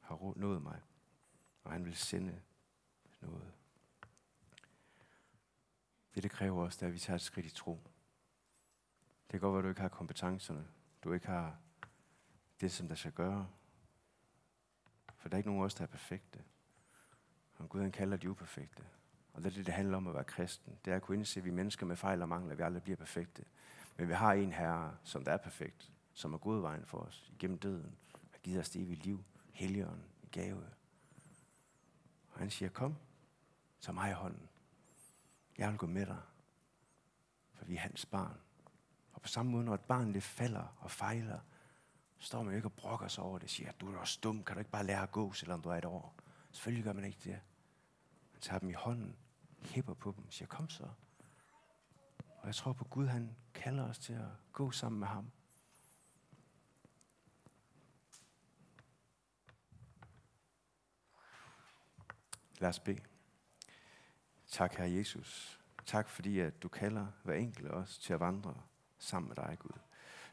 har 0.00 0.32
nået 0.36 0.62
mig. 0.62 0.80
Og 1.64 1.72
han 1.72 1.84
vil 1.84 1.96
sende 1.96 2.40
noget. 3.20 3.52
Det, 6.14 6.22
det 6.22 6.30
kræver 6.30 6.64
også, 6.64 6.76
det 6.76 6.82
er, 6.82 6.86
at 6.86 6.94
vi 6.94 6.98
tager 6.98 7.14
et 7.14 7.20
skridt 7.20 7.46
i 7.46 7.50
tro. 7.50 7.80
Det 9.22 9.30
kan 9.30 9.40
godt 9.40 9.52
være, 9.52 9.58
at 9.58 9.64
du 9.64 9.68
ikke 9.68 9.80
har 9.80 9.88
kompetencerne. 9.88 10.68
Du 11.04 11.12
ikke 11.12 11.26
har 11.26 11.58
det, 12.62 12.72
som 12.72 12.88
der 12.88 12.94
skal 12.94 13.12
gøre. 13.12 13.48
For 15.16 15.28
der 15.28 15.34
er 15.34 15.38
ikke 15.38 15.48
nogen 15.48 15.62
af 15.62 15.64
os, 15.64 15.74
der 15.74 15.82
er 15.82 15.86
perfekte. 15.86 16.38
Og 17.54 17.68
Gud 17.68 17.80
han 17.80 17.92
kalder 17.92 18.16
de 18.16 18.30
uperfekte. 18.30 18.82
Og 19.32 19.42
det 19.42 19.50
er 19.50 19.54
det, 19.54 19.66
det 19.66 19.74
handler 19.74 19.96
om 19.96 20.08
at 20.08 20.14
være 20.14 20.24
kristen. 20.24 20.78
Det 20.84 20.90
er 20.90 20.96
at 20.96 21.02
kunne 21.02 21.16
indse, 21.16 21.40
at 21.40 21.44
vi 21.44 21.50
mennesker 21.50 21.86
med 21.86 21.96
fejl 21.96 22.22
og 22.22 22.28
mangler, 22.28 22.52
at 22.52 22.58
vi 22.58 22.62
aldrig 22.62 22.82
bliver 22.82 22.96
perfekte. 22.96 23.44
Men 23.96 24.08
vi 24.08 24.12
har 24.12 24.32
en 24.32 24.52
herre, 24.52 24.96
som 25.04 25.24
der 25.24 25.32
er 25.32 25.36
perfekt, 25.36 25.92
som 26.12 26.34
er 26.34 26.38
god 26.38 26.60
vejen 26.60 26.84
for 26.84 26.98
os 26.98 27.30
igennem 27.34 27.58
døden, 27.58 27.96
og 28.32 28.38
givet 28.42 28.60
os 28.60 28.70
det 28.70 28.82
evige 28.82 29.02
liv, 29.02 29.24
helligånden, 29.52 30.04
i 30.22 30.26
gave. 30.26 30.64
Og 32.32 32.38
han 32.38 32.50
siger, 32.50 32.68
kom, 32.68 32.96
tag 33.80 33.94
mig 33.94 34.10
i 34.10 34.14
hånden. 34.14 34.48
Jeg 35.58 35.70
vil 35.70 35.78
gå 35.78 35.86
med 35.86 36.06
dig, 36.06 36.20
for 37.54 37.64
vi 37.64 37.74
er 37.74 37.80
hans 37.80 38.06
barn. 38.06 38.40
Og 39.12 39.22
på 39.22 39.28
samme 39.28 39.52
måde, 39.52 39.64
når 39.64 39.74
et 39.74 39.80
barn 39.80 40.14
det 40.14 40.22
falder 40.22 40.76
og 40.80 40.90
fejler, 40.90 41.38
står 42.22 42.42
man 42.42 42.52
jo 42.52 42.56
ikke 42.56 42.68
og 42.68 42.72
brokker 42.72 43.08
sig 43.08 43.24
over 43.24 43.38
det, 43.38 43.50
siger, 43.50 43.72
du 43.72 43.94
er 43.94 43.98
også 43.98 44.18
dum, 44.22 44.44
kan 44.44 44.56
du 44.56 44.58
ikke 44.58 44.70
bare 44.70 44.86
lære 44.86 45.02
at 45.02 45.12
gå, 45.12 45.32
selvom 45.32 45.62
du 45.62 45.68
er 45.68 45.74
et 45.74 45.84
år? 45.84 46.14
Selvfølgelig 46.52 46.84
gør 46.84 46.92
man 46.92 47.04
ikke 47.04 47.18
det. 47.24 47.40
Man 48.32 48.40
tager 48.40 48.58
dem 48.58 48.68
i 48.70 48.72
hånden, 48.72 49.16
hæpper 49.62 49.94
på 49.94 50.14
dem, 50.16 50.30
siger, 50.30 50.48
kom 50.48 50.68
så. 50.68 50.88
Og 52.38 52.46
jeg 52.46 52.54
tror 52.54 52.72
på 52.72 52.84
Gud, 52.84 53.06
han 53.06 53.36
kalder 53.54 53.88
os 53.88 53.98
til 53.98 54.12
at 54.12 54.28
gå 54.52 54.70
sammen 54.70 54.98
med 54.98 55.08
ham. 55.08 55.30
Lad 62.58 62.68
os 62.68 62.80
bede. 62.80 63.00
Tak, 64.46 64.74
Herre 64.74 64.92
Jesus. 64.92 65.60
Tak, 65.86 66.08
fordi 66.08 66.38
at 66.38 66.62
du 66.62 66.68
kalder 66.68 67.06
hver 67.22 67.34
enkelt 67.34 67.68
af 67.68 67.74
os 67.74 67.98
til 67.98 68.12
at 68.12 68.20
vandre 68.20 68.54
sammen 68.98 69.28
med 69.28 69.36
dig, 69.36 69.56
Gud. 69.58 69.78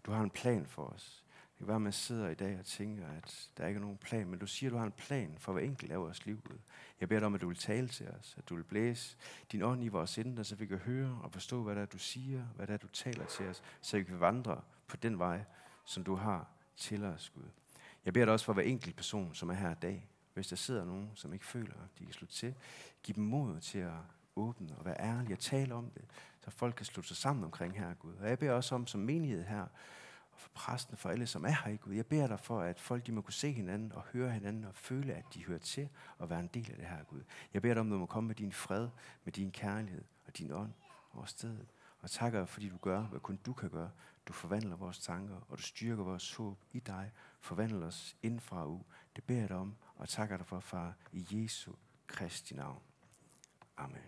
Du 0.05 0.11
har 0.11 0.23
en 0.23 0.29
plan 0.29 0.65
for 0.65 0.85
os. 0.85 1.23
Det 1.59 1.65
kan 1.65 1.67
være, 1.67 1.75
at 1.75 1.81
man 1.81 1.93
sidder 1.93 2.29
i 2.29 2.33
dag 2.33 2.59
og 2.59 2.65
tænker, 2.65 3.07
at 3.07 3.49
der 3.57 3.67
ikke 3.67 3.77
er 3.77 3.81
nogen 3.81 3.97
plan, 3.97 4.27
men 4.27 4.39
du 4.39 4.47
siger, 4.47 4.69
at 4.69 4.71
du 4.71 4.77
har 4.77 4.85
en 4.85 4.91
plan 4.91 5.35
for 5.37 5.53
hver 5.53 5.61
enkelt 5.61 5.91
af 5.91 5.99
vores 5.99 6.25
liv, 6.25 6.41
Jeg 6.99 7.09
beder 7.09 7.19
dig 7.19 7.25
om, 7.25 7.35
at 7.35 7.41
du 7.41 7.47
vil 7.47 7.57
tale 7.57 7.87
til 7.87 8.07
os, 8.07 8.35
at 8.37 8.49
du 8.49 8.55
vil 8.55 8.63
blæse 8.63 9.17
din 9.51 9.61
ånd 9.61 9.83
i 9.83 9.87
vores 9.87 10.17
indre, 10.17 10.43
så 10.43 10.55
vi 10.55 10.65
kan 10.65 10.77
høre 10.77 11.19
og 11.23 11.31
forstå, 11.31 11.63
hvad 11.63 11.75
det 11.75 11.81
er, 11.81 11.85
du 11.85 11.97
siger, 11.97 12.43
hvad 12.55 12.67
det 12.67 12.73
er, 12.73 12.77
du 12.77 12.87
taler 12.87 13.25
til 13.25 13.47
os, 13.47 13.63
så 13.81 13.97
vi 13.97 14.03
kan 14.03 14.19
vandre 14.19 14.61
på 14.87 14.97
den 14.97 15.19
vej, 15.19 15.43
som 15.85 16.03
du 16.03 16.15
har 16.15 16.47
til 16.75 17.03
os, 17.03 17.29
Gud. 17.29 17.49
Jeg 18.05 18.13
beder 18.13 18.25
dig 18.25 18.33
også 18.33 18.45
for 18.45 18.53
hver 18.53 18.63
enkelt 18.63 18.95
person, 18.95 19.35
som 19.35 19.49
er 19.49 19.53
her 19.53 19.71
i 19.71 19.79
dag. 19.81 20.09
Hvis 20.33 20.47
der 20.47 20.55
sidder 20.55 20.85
nogen, 20.85 21.11
som 21.15 21.33
ikke 21.33 21.45
føler, 21.45 21.73
at 21.73 21.99
de 21.99 22.05
kan 22.05 22.13
slutte 22.13 22.35
til, 22.35 22.55
giv 23.03 23.15
dem 23.15 23.23
mod 23.23 23.59
til 23.59 23.79
at 23.79 23.93
åbne 24.35 24.75
og 24.77 24.85
være 24.85 25.01
ærlige 25.01 25.33
og 25.33 25.39
tale 25.39 25.73
om 25.73 25.91
det, 25.91 26.05
så 26.41 26.51
folk 26.51 26.75
kan 26.75 26.85
slutte 26.85 27.07
sig 27.07 27.17
sammen 27.17 27.43
omkring 27.43 27.79
her, 27.79 27.93
Gud. 27.93 28.13
Og 28.13 28.29
jeg 28.29 28.39
beder 28.39 28.51
også 28.51 28.75
om 28.75 28.87
som 28.87 29.01
menighed 29.01 29.43
her, 29.43 29.65
og 30.39 30.43
for 30.43 30.49
præsten, 30.53 30.97
for 30.97 31.09
alle, 31.09 31.27
som 31.27 31.45
er 31.45 31.65
her 31.65 31.71
i 31.71 31.75
Gud. 31.75 31.93
Jeg 31.93 32.05
beder 32.05 32.27
dig 32.27 32.39
for, 32.39 32.61
at 32.61 32.79
folk 32.79 33.05
de 33.05 33.11
må 33.11 33.21
kunne 33.21 33.33
se 33.33 33.51
hinanden 33.51 33.91
og 33.91 34.03
høre 34.13 34.31
hinanden 34.31 34.63
og 34.63 34.75
føle, 34.75 35.13
at 35.13 35.25
de 35.33 35.45
hører 35.45 35.59
til 35.59 35.89
og 36.17 36.29
være 36.29 36.39
en 36.39 36.47
del 36.47 36.71
af 36.71 36.77
det 36.77 36.85
her, 36.85 37.03
Gud. 37.03 37.23
Jeg 37.53 37.61
beder 37.61 37.73
dig 37.73 37.81
om, 37.81 37.87
at 37.87 37.93
du 37.93 37.99
må 37.99 38.05
komme 38.05 38.27
med 38.27 38.35
din 38.35 38.51
fred, 38.51 38.89
med 39.23 39.33
din 39.33 39.51
kærlighed 39.51 40.03
og 40.27 40.37
din 40.37 40.51
ånd 40.51 40.73
over 41.13 41.25
stedet. 41.25 41.67
Og 42.01 42.11
takker 42.11 42.45
fordi 42.45 42.69
du 42.69 42.77
gør, 42.77 43.01
hvad 43.01 43.19
kun 43.19 43.39
du 43.45 43.53
kan 43.53 43.69
gøre. 43.69 43.91
Du 44.27 44.33
forvandler 44.33 44.75
vores 44.75 44.99
tanker, 44.99 45.45
og 45.49 45.57
du 45.57 45.63
styrker 45.63 46.03
vores 46.03 46.35
håb 46.35 46.63
i 46.71 46.79
dig. 46.79 47.11
Forvandler 47.41 47.87
os 47.87 48.15
indfra 48.23 48.61
og 48.61 48.71
ud. 48.71 48.83
Det 49.15 49.23
beder 49.23 49.39
jeg 49.39 49.49
dig 49.49 49.57
om, 49.57 49.75
og 49.95 50.09
takker 50.09 50.37
dig 50.37 50.45
for, 50.45 50.59
far, 50.59 50.93
i 51.11 51.27
Jesu 51.31 51.71
Kristi 52.07 52.55
navn. 52.55 52.81
Amen. 53.77 53.97